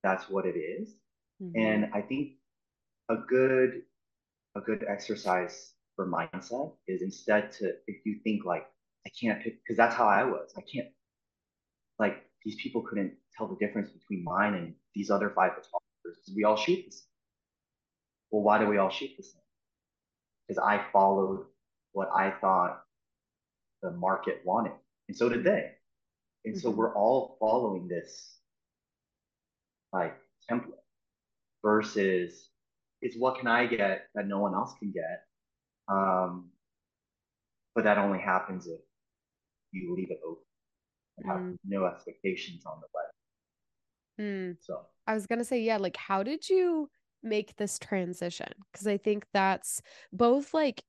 [0.02, 0.96] that's what it is.
[1.42, 1.52] Mhm.
[1.56, 2.38] And I think
[3.08, 3.86] a good
[4.56, 8.66] a good exercise for mindset is instead to if you think like
[9.06, 10.52] I can't pick because that's how I was.
[10.56, 10.92] I can't
[11.98, 16.30] like these people couldn't tell the difference between mine and these other five photographers.
[16.34, 17.08] We all shoot the same.
[18.30, 19.42] Well, why do we all shoot the same?
[20.48, 21.46] Because I followed
[21.92, 22.84] what I thought
[23.82, 24.72] the market wanted,
[25.08, 25.72] and so did they.
[26.44, 26.76] And so Mhm.
[26.76, 28.40] we're all following this
[29.92, 30.16] like
[30.50, 30.82] template
[31.62, 32.50] versus
[33.02, 35.26] it's what can I get that no one else can get.
[35.88, 36.50] Um,
[37.74, 38.80] but that only happens if
[39.72, 40.44] you leave it open
[41.18, 41.58] and have Mm.
[41.64, 43.10] no expectations on the web.
[44.18, 44.56] Mm.
[44.60, 46.90] So I was gonna say, yeah, like how did you
[47.22, 48.52] make this transition?
[48.72, 50.82] Because I think that's both like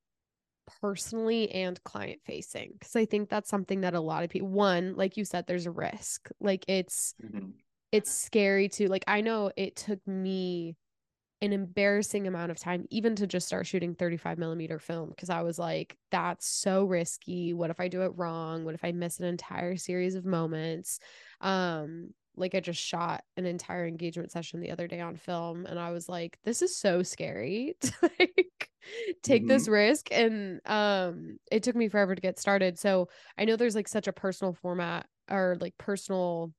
[0.82, 2.71] personally and client facing.
[2.73, 5.65] Because I think that's something that a lot of people, one, like you said, there's
[5.65, 6.30] a risk.
[6.39, 7.53] Like it's mhm.
[7.91, 10.75] it's scary to like I know it took me
[11.41, 15.43] an embarrassing amount of time even to just start shooting 35 millimeter film because I
[15.43, 17.53] was like, that's so risky.
[17.53, 18.65] What if I do it wrong?
[18.65, 20.99] What if I miss an entire series of moments?
[21.41, 25.80] Um, like I just shot an entire engagement session the other day on film and
[25.80, 28.69] I was like, this is so scary to like
[29.23, 29.69] take this Mhm.
[29.69, 30.10] risk.
[30.12, 32.80] And um it took me forever to get started.
[32.80, 36.54] So I know there's like such a personal format or like personal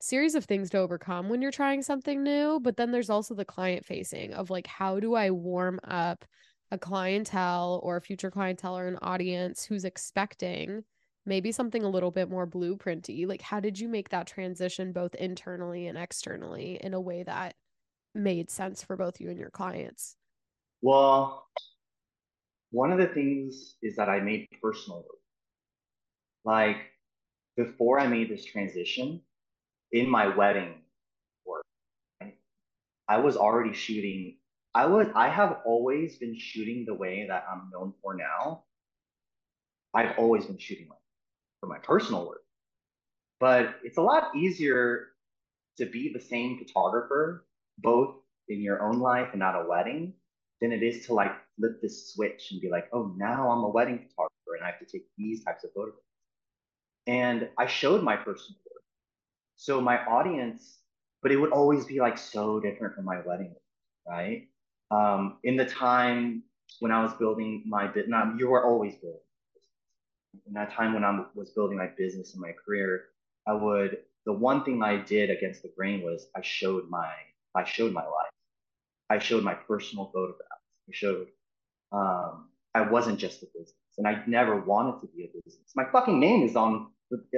[0.00, 3.44] series of things to overcome when you're trying something new, but then there's also the
[3.44, 6.24] client facing of like how do I warm up
[6.70, 10.84] a clientele or a future clientele or an audience who's expecting
[11.26, 13.26] maybe something a little bit more blueprinty.
[13.26, 17.56] Like how did you make that transition both internally and externally in a way that
[18.14, 20.16] made sense for both you and your clients?
[20.80, 21.46] Well,
[22.70, 25.04] one of the things is that I made personal.
[26.44, 26.76] Like
[27.56, 29.20] before I made this transition
[29.92, 30.74] in my wedding
[31.44, 31.64] work,
[33.08, 34.36] I was already shooting.
[34.74, 38.64] I was I have always been shooting the way that I'm known for now.
[39.94, 40.98] I've always been shooting like
[41.60, 42.42] for my personal work.
[43.40, 45.08] But it's a lot easier
[45.78, 47.46] to be the same photographer,
[47.78, 48.16] both
[48.48, 50.14] in your own life and at a wedding,
[50.60, 53.68] than it is to like flip this switch and be like, oh, now I'm a
[53.68, 56.02] wedding photographer and I have to take these types of photographs.
[57.06, 58.82] And I showed my personal work.
[59.56, 60.78] So my audience,
[61.22, 63.54] but it would always be like so different from my wedding,
[64.08, 64.48] right?
[64.90, 66.42] Um, in the time
[66.80, 69.20] when I was building my not you were always building.
[70.46, 73.06] In that time when I was building my business and my career,
[73.46, 77.10] I would the one thing I did against the grain was I showed my
[77.54, 78.30] I showed my life.
[79.10, 80.62] I showed my personal photographs.
[80.88, 81.28] I showed
[81.92, 85.72] um, I wasn't just a business, and I never wanted to be a business.
[85.74, 86.88] My fucking name is on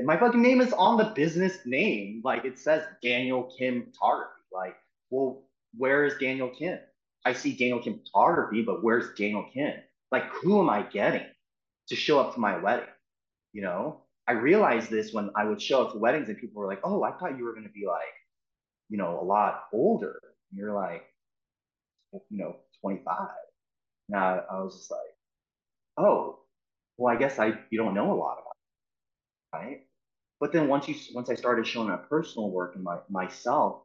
[0.05, 2.23] my fucking name is on the business name.
[2.25, 4.33] Like it says Daniel Kim Photography.
[4.53, 4.77] Like,
[5.11, 5.45] well,
[5.77, 6.79] where is Daniel Kim?
[7.25, 9.75] I see Daniel Kim Photography, but where's Daniel Kim?
[10.11, 11.27] Like, who am I getting
[11.89, 12.89] to show up to my wedding?
[13.53, 16.69] You know, I realized this when I would show up to weddings and people were
[16.69, 18.15] like, "Oh, I thought you were going to be like,
[18.91, 20.21] you know, a lot older."
[20.51, 21.05] And you're like,
[22.13, 23.29] you know, 25.
[24.09, 25.01] Now I was just like,
[25.99, 26.41] "Oh,
[26.99, 28.57] well, I guess I you don't know a lot about
[29.55, 29.87] it, right?"
[30.41, 33.85] But then once you once I started showing my personal work and my myself,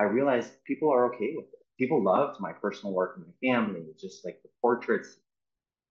[0.00, 1.60] I realized people are okay with it.
[1.78, 5.16] People loved my personal work and my family, just like the portraits,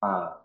[0.04, 0.36] uh,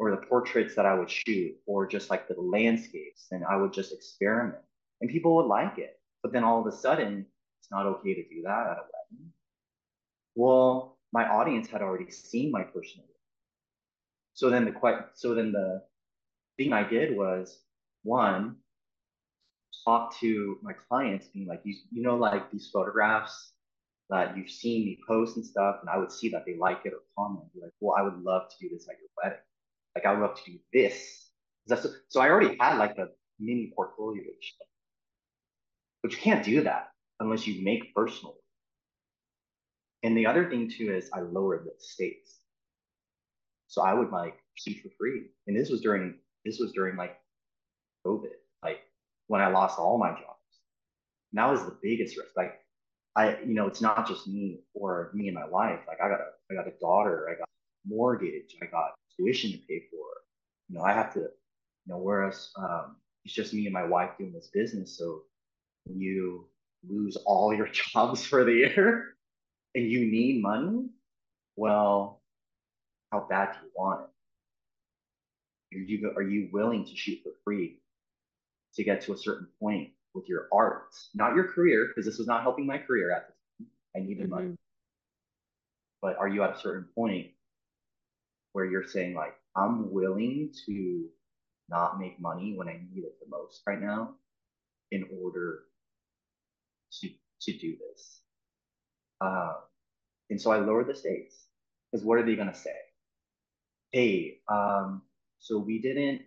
[0.00, 3.70] or the portraits that I would shoot, or just like the landscapes, and I would
[3.70, 4.56] just experiment,
[5.02, 6.00] and people would like it.
[6.22, 7.26] but then all of a sudden,
[7.60, 9.32] it's not okay to do that at a wedding.
[10.34, 13.16] Well, my audience had already seen my personal life.
[14.32, 15.82] So then the so then the
[16.56, 17.58] thing I did was
[18.02, 18.56] one,
[19.84, 23.52] talk to my clients, being like, you, you know, like these photographs
[24.08, 26.94] that you've seen me post and stuff, and I would see that they like it
[26.94, 29.44] or comment, be like, well, I would love to do this at your wedding.
[29.94, 31.30] Like I would love to do this.
[31.66, 34.22] That's, so I already had like a mini portfolio.
[36.02, 36.88] But you can't do that
[37.20, 38.36] unless you make personal.
[40.02, 42.38] And the other thing too is I lowered the stakes.
[43.66, 45.26] So I would like shoot for free.
[45.46, 47.18] And this was during this was during like
[48.06, 48.80] COVID, like
[49.26, 50.24] when I lost all my jobs.
[51.32, 52.30] And that was the biggest risk.
[52.36, 52.60] Like
[53.14, 55.80] I, you know, it's not just me or me and my wife.
[55.86, 57.48] Like I got a I got a daughter, I got
[57.86, 60.06] mortgage, I got tuition to pay for.
[60.68, 61.28] You know, I have to, you
[61.86, 64.96] know, whereas um, it's just me and my wife doing this business.
[64.96, 65.22] So
[65.84, 66.48] when you
[66.88, 69.14] lose all your jobs for the year
[69.74, 70.88] and you need money,
[71.56, 72.22] well,
[73.12, 75.76] how bad do you want it?
[75.76, 77.80] Are you are you willing to shoot for free
[78.74, 82.26] to get to a certain point with your art, not your career, because this was
[82.26, 83.70] not helping my career at the time.
[83.96, 84.34] I needed mm-hmm.
[84.34, 84.56] money.
[86.02, 87.30] But are you at a certain point
[88.52, 91.06] where you're saying like, I'm willing to
[91.68, 94.14] not make money when I need it the most right now
[94.90, 95.60] in order
[97.00, 97.08] to
[97.42, 98.20] to do this.
[99.20, 99.54] Uh,
[100.30, 101.36] and so I lowered the stakes
[101.90, 102.76] because what are they gonna say?
[103.92, 105.02] Hey, um,
[105.40, 106.22] so we didn't,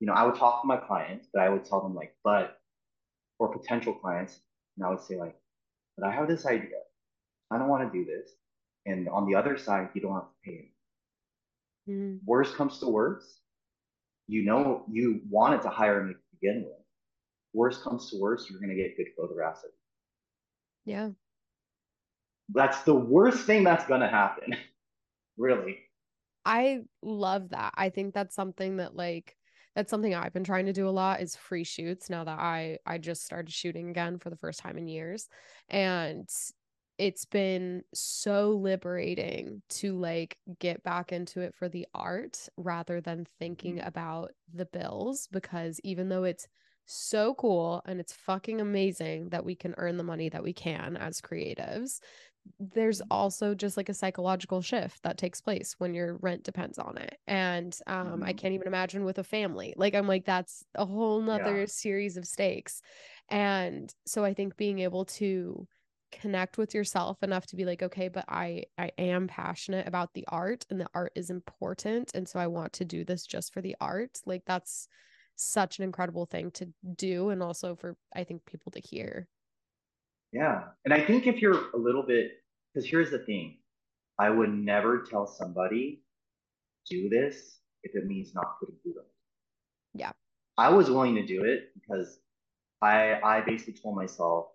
[0.00, 2.60] you know, I would talk to my clients, but I would tell them like, but
[3.38, 4.40] for potential clients,
[4.76, 5.36] and I would say like,
[5.98, 6.78] but I have this idea.
[7.50, 8.30] I don't want to do this.
[8.86, 10.71] And on the other side, you don't have to pay me.
[11.88, 12.20] Mm.
[12.24, 13.40] Worst comes to worst,
[14.28, 16.78] you know you wanted to hire me to begin with.
[17.52, 19.64] Worst comes to worst, you're gonna get good photographs.
[20.84, 21.10] Yeah.
[22.48, 24.56] That's the worst thing that's gonna happen.
[25.36, 25.78] really.
[26.44, 27.72] I love that.
[27.76, 29.36] I think that's something that like
[29.74, 32.78] that's something I've been trying to do a lot is free shoots now that I
[32.84, 35.28] I just started shooting again for the first time in years.
[35.68, 36.28] And
[36.98, 43.26] it's been so liberating to like get back into it for the art rather than
[43.38, 43.88] thinking mm-hmm.
[43.88, 46.46] about the bills because even though it's
[46.84, 50.96] so cool and it's fucking amazing that we can earn the money that we can
[50.96, 52.00] as creatives
[52.58, 53.12] there's mm-hmm.
[53.12, 57.16] also just like a psychological shift that takes place when your rent depends on it
[57.26, 58.24] and um mm-hmm.
[58.24, 61.66] i can't even imagine with a family like i'm like that's a whole nother yeah.
[61.66, 62.82] series of stakes
[63.28, 65.66] and so i think being able to
[66.12, 70.24] connect with yourself enough to be like okay but i i am passionate about the
[70.28, 73.60] art and the art is important and so i want to do this just for
[73.60, 74.88] the art like that's
[75.36, 79.26] such an incredible thing to do and also for i think people to hear.
[80.32, 82.30] Yeah and i think if you're a little bit
[82.72, 83.58] because here's the thing
[84.18, 86.02] i would never tell somebody
[86.88, 89.04] do this if it means not putting food on
[89.94, 90.12] yeah.
[90.56, 92.18] I was willing to do it because
[92.80, 94.51] i i basically told myself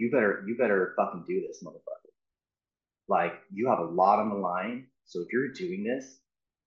[0.00, 2.10] you better you better fucking do this motherfucker.
[3.08, 6.20] Like you have a lot on the line so if you're doing this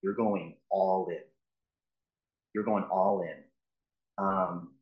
[0.03, 1.23] you're going all in.
[2.53, 4.23] You're going all in.
[4.23, 4.73] Um,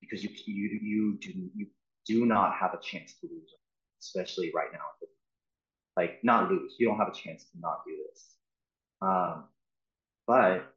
[0.00, 1.66] because you you you do you
[2.06, 3.50] do not have a chance to lose,
[4.00, 4.78] especially right now.
[5.96, 8.24] Like not lose, you don't have a chance to not do this.
[9.02, 9.44] Um,
[10.26, 10.72] but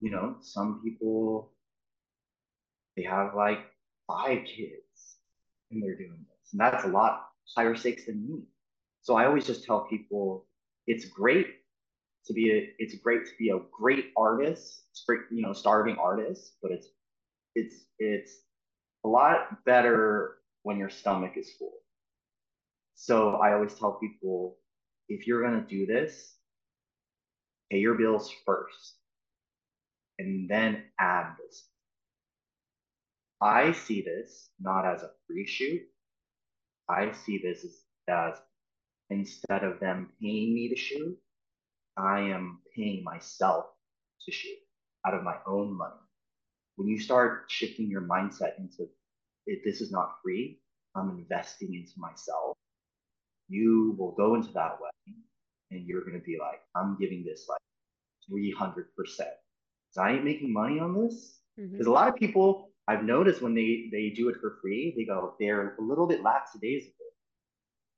[0.00, 1.52] you know, some people
[2.96, 3.58] they have like
[4.06, 4.87] five kids
[5.70, 8.42] and they're doing this, and that's a lot higher stakes than me.
[9.02, 10.46] So I always just tell people
[10.86, 11.56] it's great
[12.26, 14.84] to be a it's great to be a great artist,
[15.30, 16.88] you know, starving artist, but it's
[17.54, 18.32] it's it's
[19.04, 21.72] a lot better when your stomach is full.
[22.94, 24.58] So I always tell people
[25.08, 26.34] if you're gonna do this,
[27.70, 28.96] pay your bills first
[30.18, 31.64] and then add this.
[33.40, 35.82] I see this not as a free shoot.
[36.88, 38.38] I see this as, as
[39.10, 41.16] instead of them paying me to shoot,
[41.96, 43.66] I am paying myself
[44.24, 44.58] to shoot
[45.06, 45.94] out of my own money.
[46.76, 48.88] When you start shifting your mindset into
[49.46, 50.60] if this is not free,
[50.94, 52.56] I'm investing into myself,
[53.48, 55.22] you will go into that wedding
[55.70, 57.60] and you're going to be like, I'm giving this like
[58.30, 58.84] 300%.
[58.96, 59.26] Because
[59.98, 61.40] I ain't making money on this.
[61.56, 61.88] Because mm-hmm.
[61.88, 65.34] a lot of people I've noticed when they, they do it for free, they go,
[65.38, 66.94] they're a little bit lackadaisical.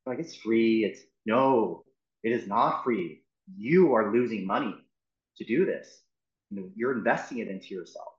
[0.05, 0.83] Like it's free.
[0.83, 1.85] It's no,
[2.23, 3.21] it is not free
[3.57, 4.75] you are losing money
[5.37, 6.01] to do this.
[6.49, 8.13] You know, you're investing it into yourself.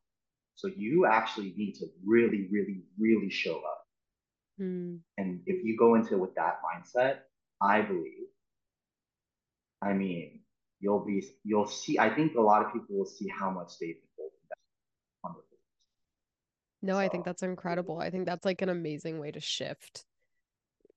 [0.54, 3.86] So you actually need to really, really, really show up.
[4.60, 5.00] Mm.
[5.18, 7.18] And if you go into it with that mindset,
[7.60, 8.28] I believe,
[9.82, 10.40] I mean,
[10.80, 13.94] you'll be, you'll see, I think a lot of people will see how much they've
[13.94, 14.58] been holding back
[15.24, 15.60] on their business.
[16.82, 17.98] No, I think that's incredible.
[17.98, 20.04] I think that's like an amazing way to shift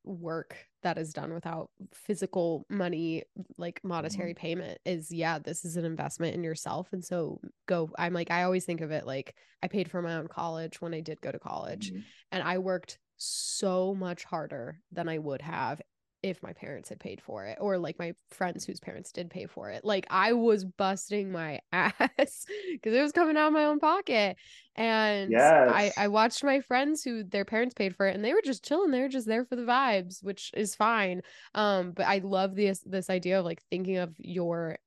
[0.03, 3.23] work that is done without physical money,
[3.57, 6.89] like monetary mhm, payment is yeah, this is an investment in yourself.
[6.93, 10.15] And so go, I'm like, I always think of it like I paid for my
[10.15, 12.03] own college when I did go to college, mhm.
[12.31, 15.81] and I worked so much harder than I would have
[16.26, 19.45] if my parents had paid for it or like my friends whose parents did pay
[19.45, 19.86] for it.
[19.86, 24.36] Like I was busting my ass because it was coming out of my own pocket.
[24.76, 25.32] And
[25.71, 28.65] I I watched my friends who their parents paid for it and they were just
[28.65, 28.89] chilling.
[28.89, 31.21] They were just there for the vibes, which is fine.
[31.53, 34.80] Um, but I love this this idea of like thinking of your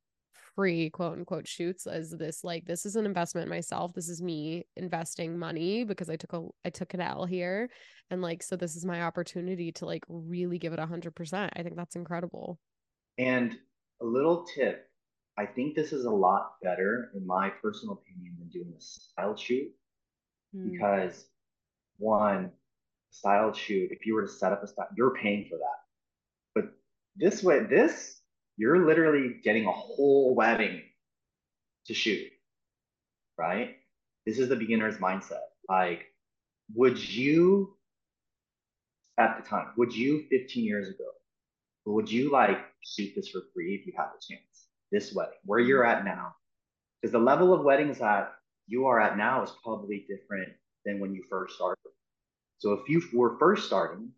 [0.59, 3.92] free quote unquote shoots as this like this is an investment myself.
[3.94, 7.70] This is me investing money because I took a I took an L here.
[8.11, 11.52] And like so this is my opportunity to like really give it a hundred percent.
[11.56, 12.59] I think that's incredible.
[13.18, 13.56] And
[14.00, 14.88] a little tip,
[15.38, 19.36] I think this is a lot better, in my personal opinion, than doing a style
[19.36, 19.68] shoot
[20.54, 21.26] Mm, because
[21.98, 22.52] one,
[23.11, 25.78] style shoot, if you were to set up a style, you're paying for that.
[26.54, 26.64] But
[27.16, 28.18] this way, this,
[28.59, 30.82] you're literally getting a whole wedding
[31.86, 32.28] to shoot,
[33.38, 33.76] right?
[34.26, 35.46] This is the beginner's mindset.
[35.68, 36.06] Like,
[36.74, 37.76] would you,
[39.16, 41.04] at the time, would you 15 years ago,
[41.86, 44.66] would you like shoot this for free if you had the chance?
[44.90, 46.34] This wedding, where you're at now,
[47.00, 48.32] because the level of weddings that
[48.66, 50.52] you are at now is probably different
[50.84, 51.78] than when you first started.
[52.59, 54.11] So if you were first starting,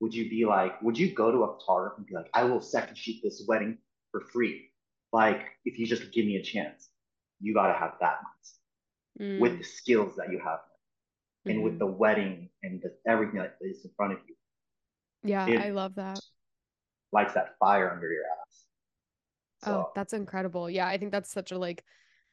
[0.00, 2.60] would you be like, would you go to a photographer and be like, I will
[2.60, 3.78] second shoot this wedding
[4.10, 4.70] for free?
[5.12, 6.90] Like, if you just give me a chance,
[7.40, 8.58] you got to have that mindset
[9.36, 10.60] with mm, the skills that you have
[11.48, 14.34] and with hmm the wedding and the, everything that is in front of you.
[15.22, 16.22] Yeah, I love that.
[17.12, 18.64] lights that fire under your ass.
[19.62, 20.70] Oh, that's incredible.
[20.70, 21.84] Yeah, I think that's such a like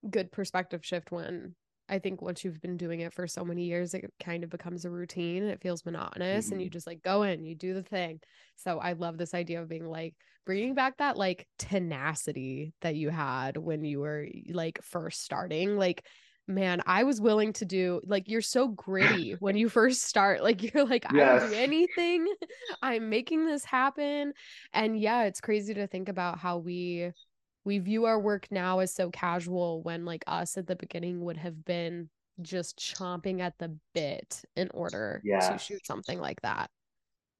[0.09, 1.55] good perspective shift when
[1.87, 4.85] I think once you've been doing it for so many years, it kind of becomes
[4.85, 5.43] a routine.
[5.43, 6.73] It feels monotonous and you mhm.
[6.73, 8.19] just like go in, you do the thing.
[8.55, 10.15] So I love this idea of being like
[10.45, 15.77] bringing back that like tenacity that you had when you were like first starting.
[15.77, 16.05] Like,
[16.47, 20.43] man, I was willing to do like you're so gritty when you first start.
[20.43, 22.27] Like, you're like, I will do anything.
[22.81, 24.33] I'm making this happen.
[24.73, 27.11] And yeah, it's crazy to think about how we
[27.65, 31.37] we view our work now as so casual when like us at the beginning would
[31.37, 32.09] have been
[32.41, 36.69] just chomping at the bit in order to shoot something like that.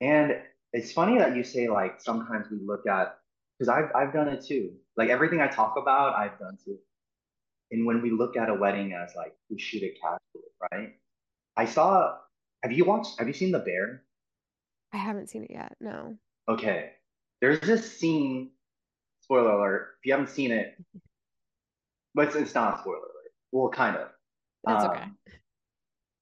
[0.01, 0.35] And
[0.73, 3.17] it's funny that you say like sometimes we look at
[3.57, 4.73] because I've I've done it too.
[4.97, 6.77] Like everything I talk about, I've done too.
[7.71, 10.93] And when we look at a wedding as like we shoot it casually, right?
[11.55, 12.17] I saw.
[12.63, 13.19] Have you watched?
[13.19, 14.03] Have you seen The Bear?
[14.91, 15.75] I haven't seen it yet.
[15.79, 16.17] No.
[16.49, 16.91] Okay,
[17.41, 18.51] there's this scene.
[19.25, 19.95] Spoiler alert!
[19.99, 20.75] If you haven't seen it,
[22.13, 23.31] but it's, it's not a spoiler alert.
[23.51, 24.09] Well, kind of.
[24.69, 25.01] Okay.
[25.01, 25.17] Um,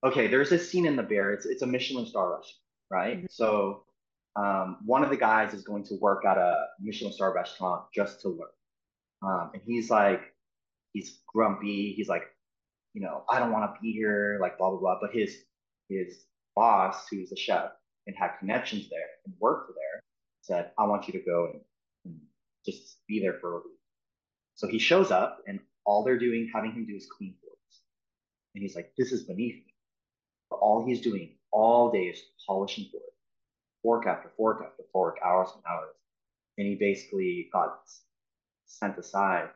[0.06, 1.34] okay, there's this scene in The Bear.
[1.34, 3.24] It's it's a Michelin star restaurant, right?
[3.24, 3.28] Mhm.
[3.30, 3.84] So
[4.38, 8.22] um, one of the guys is going to work at a Michelin star restaurant just
[8.22, 8.48] to learn.
[9.22, 10.22] Um, and he's like,
[10.94, 11.94] he's grumpy.
[11.98, 12.24] He's like,
[12.94, 14.98] you know, I don't want to be here, like blah blah blah.
[15.02, 15.36] But his
[15.90, 16.26] his
[16.56, 17.72] boss, who's a chef
[18.08, 20.02] and had connections there and worked there,
[20.42, 21.62] said, I want you to go and
[22.66, 23.80] just be there for a week.
[24.56, 27.58] So he shows up and all they're doing, having him do is clean floors.
[28.56, 29.74] And he's like, this is beneath me.
[30.50, 33.14] But all he's doing all day is polishing floors,
[33.82, 35.96] fork after fork after fork, hours and hours.
[36.58, 37.80] And he basically got
[38.66, 39.50] sent aside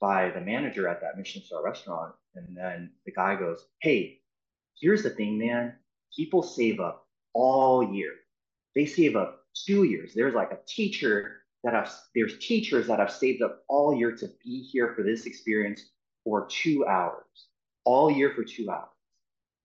[0.00, 2.14] by the manager at that Michelin star restaurant.
[2.34, 4.20] And then the guy goes, Hey,
[4.80, 5.74] here's the thing, man.
[6.16, 8.12] People save up all year.
[8.74, 10.14] They save up two years.
[10.14, 14.28] There's like a teacher that have, there's teachers that have saved up all year to
[14.44, 15.90] be here for this experience
[16.24, 17.48] for two hours,
[17.84, 18.88] all year for two hours.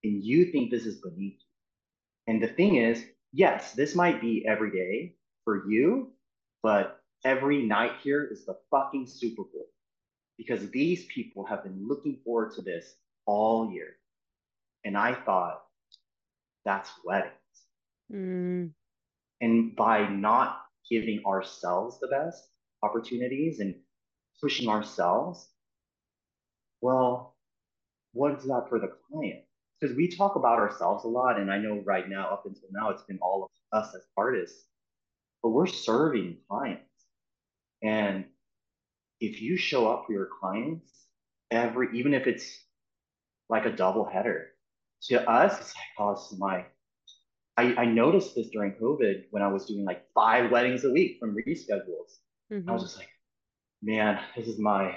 [0.04, 2.34] And you think this is beneath you.
[2.34, 6.14] And the thing is, yes, this might be every day for you,
[6.64, 9.68] but every night here is the fucking Super Bowl
[10.38, 12.96] because these people have been looking forward to this
[13.26, 13.98] all year.
[14.86, 15.64] And I thought
[16.66, 17.34] that's weddings.
[18.14, 18.72] Mm,
[19.42, 22.50] And by not giving ourselves the best
[22.84, 23.76] opportunities and
[24.42, 25.50] pushing ourselves,
[26.82, 27.36] well,
[28.14, 29.42] what's that for the client?
[29.80, 31.40] Because we talk about ourselves a lot.
[31.40, 34.66] And I know right now, up until now, it's been all of us as artists,
[35.44, 36.84] but we're serving clients.
[37.84, 38.26] And
[39.20, 40.92] if you show up for your clients
[41.52, 42.60] every, even if it's
[43.50, 44.48] like a double header.
[45.04, 46.66] To us, it's like, oh, is my
[47.60, 51.18] I, I noticed this during COVID when I was doing like five weddings a week
[51.20, 52.20] from reschedules.
[52.52, 52.70] Mm-hmm.
[52.70, 52.86] I was mm-hmm.
[52.86, 53.10] just like,
[53.84, 54.96] man, this is my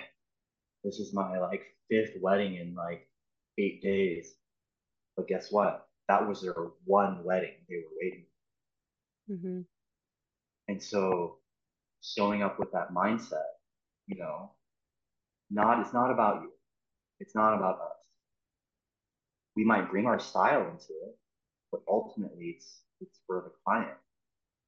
[0.85, 3.09] this is my like fifth wedding in like
[3.59, 4.35] eight days.
[5.17, 5.89] But guess what?
[6.09, 6.55] That was their
[6.85, 8.27] one wedding they were waiting.
[9.29, 9.61] Mm-hmm.
[10.69, 11.39] And so
[12.01, 13.51] showing up with that mindset,
[14.07, 14.53] you know,
[15.51, 16.53] not it's not about you.
[17.19, 18.07] It's not about us.
[19.57, 21.19] We might bring our style into it,
[21.73, 23.97] but ultimately it's it's for the client.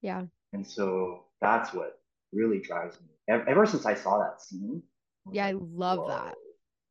[0.02, 0.24] Yeah.
[0.52, 2.00] And so that's what
[2.32, 3.08] really drives me.
[3.28, 4.82] Ever, since I saw that scene.
[5.26, 6.08] I yeah, like, I love Whoa.
[6.08, 6.34] that.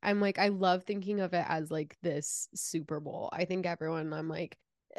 [0.02, 3.30] I'm like, I love thinking of it as like this Super Bowl.
[3.32, 4.56] I think everyone, I'm like,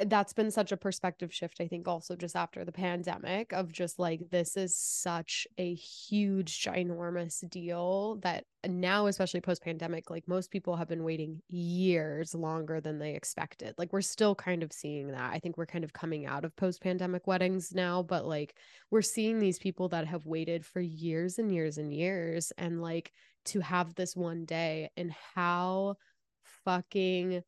[0.08, 4.00] that's been such a perspective shift i think also just after the pandemic of just
[4.00, 10.52] like this is such a huge ginormous deal that now especially post pandemic like most
[10.52, 13.74] people have been waiting years longer than they expected.
[13.78, 15.32] Like we're still kind of seeing that.
[15.34, 18.56] I think we're kind of coming out of post pandemic weddings now but like
[18.92, 23.12] we're seeing these people that have waited for years and years and years and like
[23.46, 25.96] to have this one day and how
[26.64, 27.44] fucking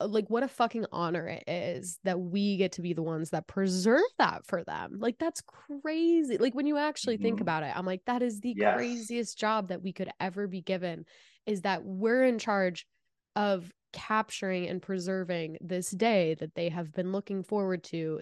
[0.00, 3.46] like what a fucking honor it is that we get to be the ones that
[3.46, 4.98] preserve that for them.
[4.98, 6.36] Like that's crazy.
[6.38, 7.24] Like when you actually mm-hmm.
[7.24, 8.76] think about it, I'm like that is the yes.
[8.76, 11.04] craziest job that we could ever be given
[11.46, 12.86] is that we're in charge
[13.34, 18.20] of capturing and preserving this day that they have been looking forward to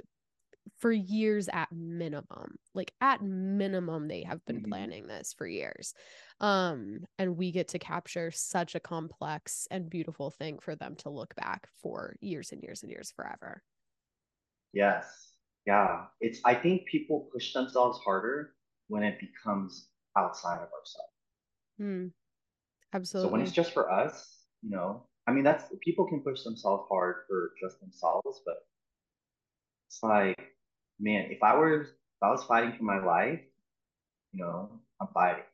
[0.78, 2.56] for years at minimum.
[2.74, 4.70] Like at minimum they have been mm-hmm.
[4.70, 5.94] planning this for years
[6.40, 11.08] um and we get to capture such a complex and beautiful thing for them to
[11.08, 13.62] look back for years and years and years forever.
[14.72, 15.32] Yes.
[15.66, 16.06] Yeah.
[16.20, 18.54] It's i think people push themselves harder
[18.88, 21.12] when it becomes outside of ourselves.
[21.80, 22.12] Mm,
[22.92, 26.42] absolutely so when it's just for us you know i mean that's people can push
[26.44, 28.58] themselves hard for just themselves but
[29.94, 30.38] it's like
[31.00, 31.88] man if i were if
[32.22, 33.40] i was fighting for my life
[34.32, 34.68] you know
[35.00, 35.44] i'm fighting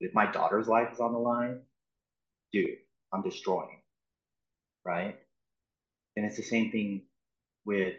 [0.00, 1.60] if my daughter's life is on the line,
[2.52, 2.78] dude,
[3.12, 3.80] I'm destroying.
[4.84, 5.16] Right.
[6.16, 7.02] And it's the same thing
[7.64, 7.94] with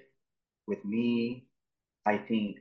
[0.68, 1.48] with me.
[2.06, 2.58] I think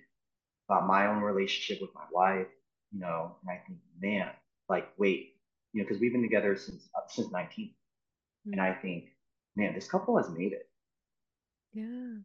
[0.68, 2.48] about my own relationship with my wife,
[2.92, 4.28] you know, and I think, man,
[4.68, 5.36] like, wait,
[5.72, 7.66] you know, because we've been together since uh, since 19.
[7.66, 8.52] Mm-hmm.
[8.52, 9.04] And I think,
[9.56, 10.68] man, this couple has made it.
[11.72, 12.18] Yeah.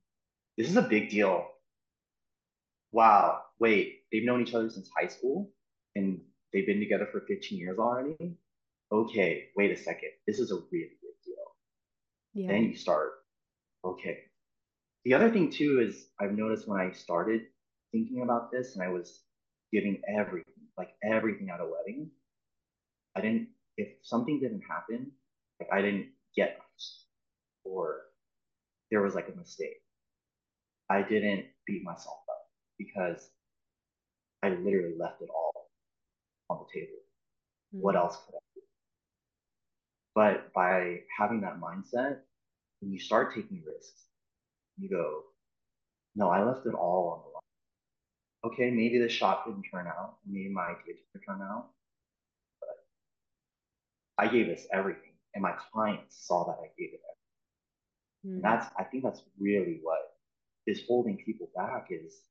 [0.57, 1.47] This is a big deal.
[2.91, 3.41] Wow.
[3.59, 5.51] Wait, they've known each other since high school
[5.95, 8.15] and they've been together for 15 years already.
[8.91, 10.09] Okay, wait a second.
[10.27, 11.35] This is a really big deal.
[12.33, 12.47] Yeah.
[12.49, 13.11] Then you start,
[13.83, 14.19] okay.
[15.05, 17.41] The other thing too is I've noticed when I started
[17.91, 19.21] thinking about this and I was
[19.71, 22.11] giving everything, like everything at a wedding,
[23.15, 25.11] I didn't, if something didn't happen,
[25.59, 26.59] like I didn't get
[27.65, 28.01] or
[28.91, 29.81] there was like a mistake,
[30.93, 32.45] I didn't beat myself up
[32.77, 33.31] because
[34.43, 35.71] I literally left it all
[36.51, 36.99] on the table.
[37.73, 37.81] Mm-hmm.
[37.81, 38.61] What else could I do?
[40.13, 42.17] But by having that mindset,
[42.79, 44.03] when you start taking risks,
[44.77, 45.23] you go,
[46.15, 48.53] no, I left it all on the line.
[48.53, 50.17] Okay, maybe the shot didn't turn out.
[50.27, 51.69] Maybe my idea didn't turn out.
[52.59, 52.77] But
[54.19, 55.13] I gave this everything.
[55.33, 58.27] And my clients saw that I gave it everything.
[58.27, 58.35] Mm-hmm.
[58.35, 60.12] And that's I think that's really what
[60.67, 62.21] is holding people back is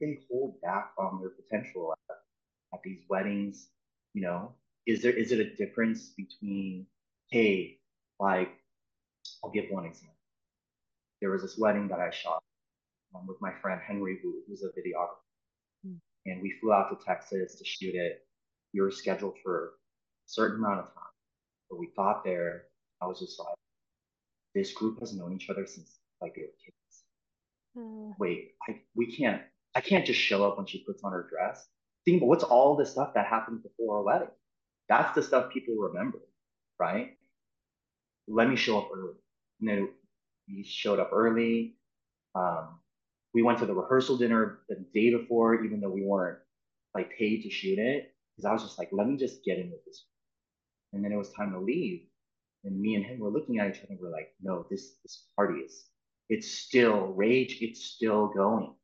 [0.00, 2.16] they hold back on their potential at
[2.72, 3.68] at these weddings?
[4.14, 4.54] You know,
[4.86, 6.86] is there is it a difference between
[7.30, 7.78] hey,
[8.18, 8.50] like
[9.42, 10.16] I'll give one example.
[11.20, 12.42] There was this wedding that I shot
[13.14, 15.98] um, with my friend Henry Wu, who's a videographer, mm.
[16.26, 18.26] and we flew out to Texas to shoot it.
[18.72, 19.70] We were scheduled for a
[20.26, 21.12] certain amount of time,
[21.68, 22.64] but we got there.
[23.02, 23.54] I was just like,
[24.54, 27.04] this group has known each other since like they were kids.
[27.76, 28.14] Mm.
[28.18, 29.42] Wait, I we can't.
[29.74, 31.68] I can't just show up when she puts on her dress
[32.04, 34.28] think, what's all the stuff that happened before our wedding?
[34.88, 36.18] That's the stuff people remember,
[36.78, 37.16] right?
[38.28, 39.14] Let me show up early.
[39.60, 39.88] And then
[40.48, 41.76] we showed up early.
[42.34, 42.80] Um,
[43.34, 46.38] we went to the rehearsal dinner the day before, even though we weren't
[46.94, 49.70] like paid to shoot it, because I was just like, let me just get in
[49.70, 50.04] with this.
[50.92, 52.02] And then it was time to leave.
[52.64, 55.26] And me and him were looking at each other and we're like, no, this this
[55.36, 55.84] party is
[56.30, 58.74] it's still rage, it's still going.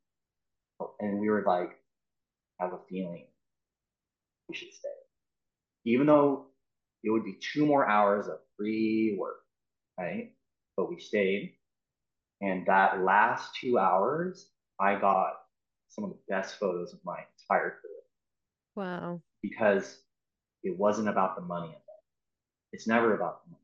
[1.00, 1.70] And we were like,
[2.60, 3.26] have a feeling
[4.48, 4.88] we should stay.
[5.86, 6.46] Even though
[7.04, 9.38] it would be two more hours of free work,
[9.98, 10.32] right?
[10.76, 11.54] But we stayed.
[12.42, 15.34] And that last two hours, I got
[15.88, 18.02] some of the best photos of my entire career.
[18.76, 19.22] Wow.
[19.42, 20.00] Because
[20.64, 21.76] it wasn't about the money.
[22.72, 23.62] It's never about the money.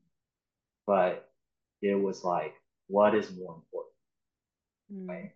[0.87, 1.29] but
[1.81, 2.55] it was like,
[2.87, 3.95] what is more important,
[4.91, 5.07] Mm.
[5.09, 5.31] right?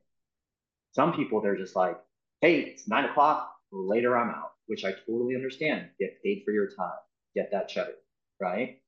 [0.93, 1.99] Some people, they're just like,
[2.41, 5.89] hey, it's nine o'clock, later I'm out, which I totally understand.
[5.99, 6.99] Get paid for your time,
[7.35, 7.95] get that cheddar,
[8.39, 8.81] right?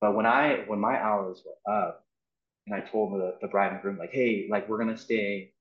[0.00, 2.06] But when I when my hours were up
[2.66, 5.54] and I told the, the bride and groom, like, hey, like we're gonna stay,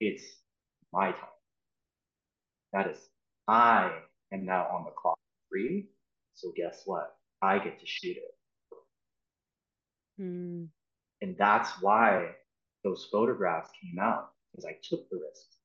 [0.00, 0.24] it's
[0.92, 1.28] my time.
[2.72, 2.98] That is,
[3.48, 4.00] I
[4.32, 5.18] am now on the clock
[5.50, 5.88] free.
[6.34, 7.16] So guess what?
[7.42, 8.33] I get to shoot it.
[10.20, 10.68] Mm.
[11.22, 12.32] And that's why
[12.82, 15.56] those photographs came out because I took the risks.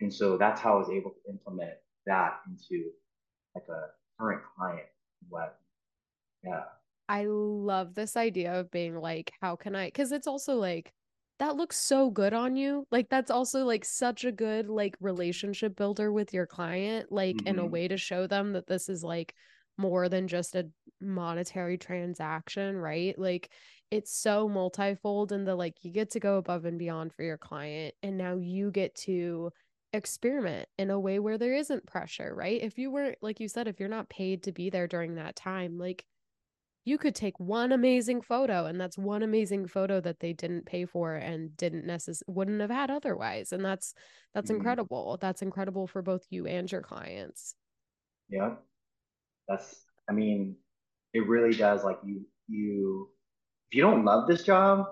[0.00, 1.74] And so that's how I was able to implement
[2.06, 2.90] that into
[3.54, 3.88] like a
[4.18, 4.86] current client
[5.28, 5.50] web.
[6.44, 6.62] Yeah.
[7.08, 9.86] I love this idea of being like, how can I?
[9.88, 10.92] Because it's also like,
[11.38, 12.86] that looks so good on you.
[12.90, 17.58] Like, that's also like such a good like relationship builder with your client, like in
[17.58, 17.70] a Mhm.
[17.70, 19.34] way to show them that this is like
[19.76, 20.68] more than just a
[21.00, 23.18] monetary transaction, right?
[23.18, 23.50] Like,
[23.90, 27.38] it's so multifold in the like, you get to go above and beyond for your
[27.38, 29.52] client, and now you get to
[29.92, 32.60] experiment in a way where there isn't pressure, right?
[32.62, 35.36] If you weren't, like you said, if you're not paid to be there during that
[35.36, 36.04] time, like,
[36.84, 40.86] you could take one amazing photo and that's one amazing photo that they didn't pay
[40.86, 43.94] for and didn't necess- wouldn't have had otherwise and that's
[44.34, 44.56] that's Mhm.
[44.56, 47.54] incredible that's incredible for both you and your clients
[48.28, 48.56] Yeah.
[49.48, 50.56] That's, I mean,
[51.14, 51.84] it really does.
[51.84, 53.08] Like you, you,
[53.70, 54.86] if you don't love this job,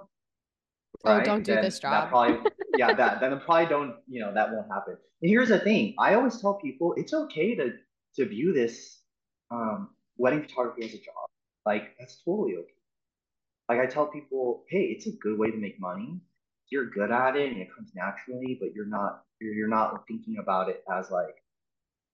[1.05, 1.25] oh right?
[1.25, 4.53] don't do then this that job probably, yeah, that then probably don't, you know, that
[4.53, 4.97] won't happen.
[5.23, 7.73] And here's the thing: I always tell people it's okay to
[8.17, 9.01] to view this
[9.51, 11.29] um, wedding photography as a job.
[11.67, 12.73] Like that's totally okay.
[13.69, 16.21] Like I tell people, hey, it's a good way to make money.
[16.71, 20.39] You're good at it and it comes naturally, but you're not you're, you're not thinking
[20.39, 21.37] about it as like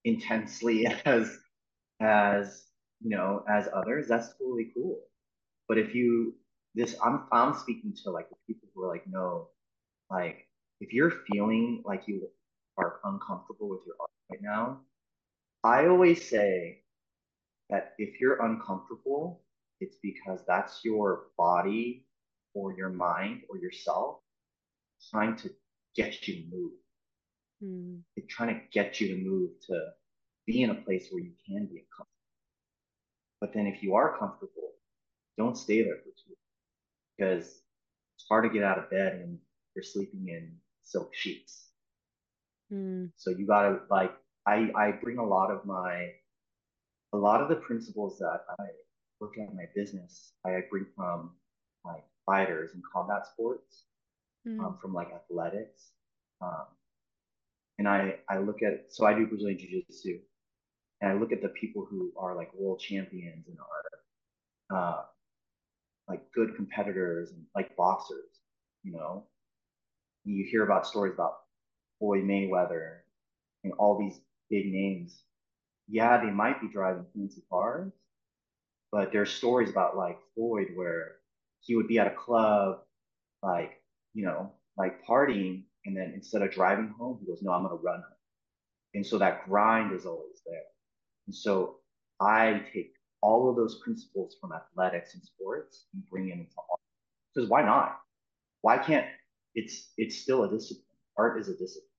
[0.03, 1.37] intensely as
[2.01, 2.64] as
[3.01, 4.07] you know as others.
[4.07, 4.99] That's totally cool.
[5.67, 6.35] But if you
[6.75, 9.49] this, I'm I'm speaking to like the people who are like, no,
[10.09, 10.47] like
[10.81, 12.27] if you're feeling like you
[12.77, 14.81] are uncomfortable with your art right now,
[15.63, 16.81] I always say
[17.69, 19.41] that if you're uncomfortable,
[19.79, 22.05] it's because that's your body
[22.53, 24.19] or your mind or yourself
[25.11, 25.49] trying to
[25.95, 26.71] get you to move.
[27.61, 27.95] Hmm.
[28.15, 29.79] It's trying to get you to move to
[30.45, 32.14] be in a place where you can be uncomfortable.
[33.41, 34.71] But then if you are comfortable,
[35.37, 36.37] don't stay there for too long
[37.17, 37.63] because
[38.15, 39.39] it's hard to get out of bed and
[39.75, 41.69] you're sleeping in silk sheets.
[42.69, 43.05] Hmm.
[43.15, 44.11] So you gotta like
[44.47, 46.11] I I bring a lot of my
[47.13, 48.65] a lot of the principles that I
[49.21, 51.31] look at in my business I bring from
[51.85, 53.85] like fighters and combat sports,
[54.45, 54.59] Hmm.
[54.59, 55.91] um, from like athletics,
[56.41, 56.65] um,
[57.77, 60.19] and I I look at so I do Brazilian Jiu Jitsu,
[61.05, 63.57] and I look at the people who are like world champions and
[64.71, 65.03] are uh,
[66.09, 68.41] like good competitors and like boxers,
[68.83, 69.25] you know.
[70.23, 71.35] You hear about stories about
[71.99, 72.97] Floyd Mayweather
[73.63, 75.21] and all these big names.
[75.87, 77.93] Yeah, they might be driving fancy cars,
[78.91, 81.17] but there's stories about like Floyd where
[81.61, 82.79] he would be at a club,
[83.43, 83.81] like,
[84.15, 87.75] you know, like partying, and then instead of driving home, he goes, No, I'm gonna
[87.75, 88.17] run home.
[88.95, 90.63] And so that grind is always there.
[91.27, 91.77] And so
[92.19, 96.79] I take all of those principles from athletics and sports and bring them into art.
[97.33, 97.99] Because why not?
[98.61, 99.07] Why can't
[99.55, 100.85] it's it's still a discipline.
[101.17, 101.89] Art is a discipline.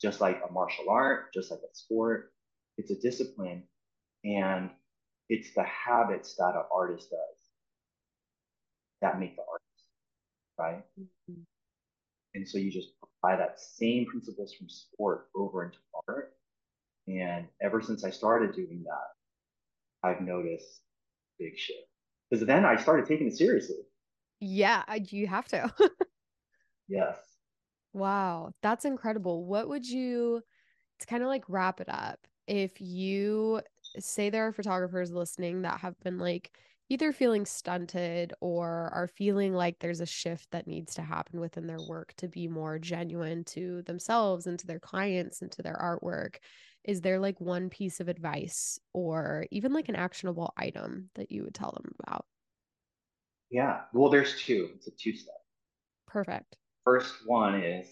[0.00, 2.32] Just like a martial art, just like a sport,
[2.78, 3.64] it's a discipline.
[4.24, 4.70] And
[5.28, 7.38] it's the habits that an artist does
[9.02, 9.88] that make the artist,
[10.58, 10.84] right?
[11.28, 11.42] Hmm.
[12.34, 15.95] And so you just apply that same principles from sport over into art.
[17.08, 20.82] And ever since I started doing that, I've noticed
[21.38, 21.78] big shift.
[22.30, 23.76] Because then I started taking it seriously.
[24.40, 25.72] yeah you have to
[26.88, 27.38] Yes.
[27.92, 30.42] wow that's incredible what would you
[31.00, 33.60] to kind of like wrap it up if you
[33.98, 36.52] say there are photographers listening that have been like
[36.90, 41.66] either feeling stunted or are feeling like there's a shift that needs to happen within
[41.66, 45.76] their work to be more genuine to themselves and to their clients and to their
[45.76, 46.36] artwork
[46.86, 51.42] is there like one piece of advice or even like an actionable item that you
[51.42, 52.24] would tell them about
[53.50, 53.82] Yeah.
[53.92, 54.70] Well, there's two.
[54.74, 55.34] It's a two step.
[56.06, 57.88] perfect First one is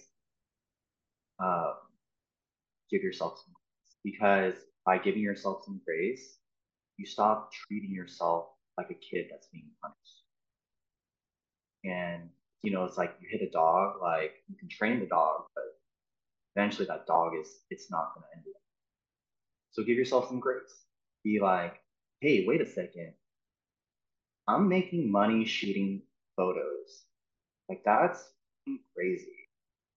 [1.43, 1.73] uh,
[2.91, 4.55] give yourself some grace because
[4.87, 6.39] by giving yourself some grace,
[6.97, 8.47] you stop treating yourself
[8.79, 10.23] like a kid that's being punished.
[11.85, 12.31] And
[12.63, 15.65] you know, it's like you hit a dog, like you can train the dog, but
[16.57, 18.64] eventually that dog is it's not gonna end it.
[19.75, 20.87] So give yourself some grace.
[21.25, 21.77] Be like,
[22.23, 23.15] hey, wait a second.
[24.49, 26.03] I'm making money shooting
[26.37, 27.05] photos.
[27.69, 28.23] Like that's
[28.97, 29.33] crazy.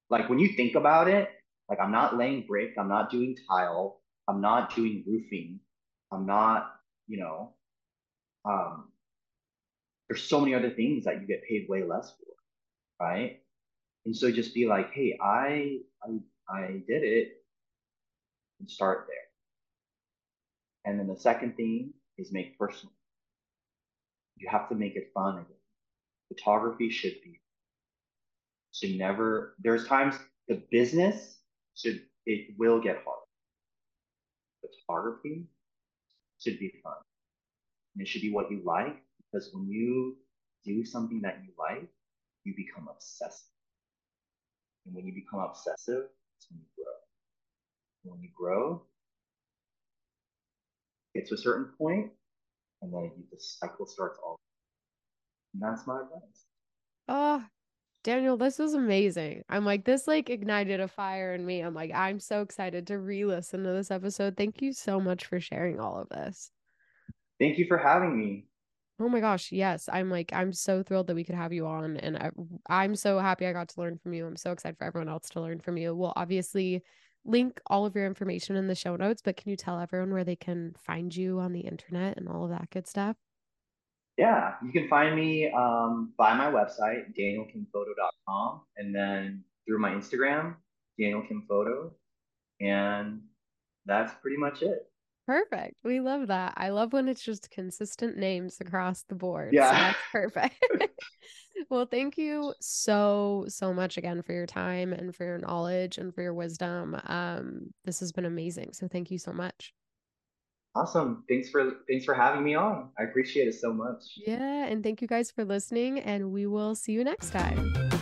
[0.09, 1.29] Like when you think about it,
[1.69, 5.59] like I'm not laying brick, I'm not doing tile, I'm not doing roofing,
[6.13, 6.75] I'm not,
[7.07, 7.53] you know,
[8.45, 8.89] um,
[10.09, 12.49] there's so many other things that you get paid way less for,
[13.05, 13.41] right?
[14.05, 16.19] And so just be like, hey, I I
[16.49, 17.43] I did it
[18.59, 19.26] and start there.
[20.87, 22.93] And then the second thing is make personal.
[24.37, 25.61] You have to make it fun again.
[26.29, 27.41] Photography should be
[28.71, 30.15] should never there's times
[30.47, 31.39] the business
[31.75, 33.25] should it will get hard.
[34.61, 35.43] Photography
[36.39, 36.95] should be fun.
[37.93, 40.15] And it should be what you like because when you
[40.63, 41.89] do something that you like,
[42.45, 43.49] you become obsessive.
[44.85, 46.05] And when you become obsessive,
[46.37, 46.93] it's when you grow.
[48.03, 48.83] When you grow,
[51.17, 52.11] get to a certain point,
[52.81, 54.37] and then the cycle starts all.
[55.53, 56.45] And that's my advice.
[57.07, 57.43] Oh,
[58.03, 59.43] Daniel, this was amazing.
[59.49, 61.61] I'm like, this like ignited a fire in me.
[61.61, 64.37] I'm like, I'm so excited to re listen to this episode.
[64.37, 66.51] Thank you so much for sharing all of this.
[67.39, 68.45] Thank you for having me.
[68.99, 69.87] Oh my gosh, yes.
[69.91, 71.97] I'm like, I'm so thrilled that we could have you on.
[71.97, 72.31] And I,
[72.67, 74.25] I'm so happy I got to learn from you.
[74.25, 75.95] I'm so excited for everyone else to learn from you.
[75.95, 76.83] We'll obviously
[77.25, 80.23] link all of your information in the show notes, but can you tell everyone where
[80.23, 83.17] they can find you on the internet and all of that good stuff?
[84.17, 90.55] Yeah, you can find me um, by my website, danielkimphoto.com, and then through my Instagram,
[90.99, 91.91] danielkimphoto.
[92.59, 93.21] And
[93.85, 94.89] that's pretty much it.
[95.27, 95.75] Perfect.
[95.83, 96.53] We love that.
[96.55, 99.53] I love when it's just consistent names across the board.
[99.53, 99.69] Yeah.
[99.69, 100.65] So that's perfect.
[101.69, 106.15] well, thank you so, so much again for your time and for your knowledge and
[106.15, 106.97] for your wisdom.
[107.07, 108.71] Um, this has been amazing.
[108.71, 109.73] So thank you so much.
[110.75, 111.25] Awesome.
[111.27, 112.89] Thanks for thanks for having me on.
[112.99, 114.03] I appreciate it so much.
[114.15, 117.96] Yeah, and thank you guys for listening and we will see you next time.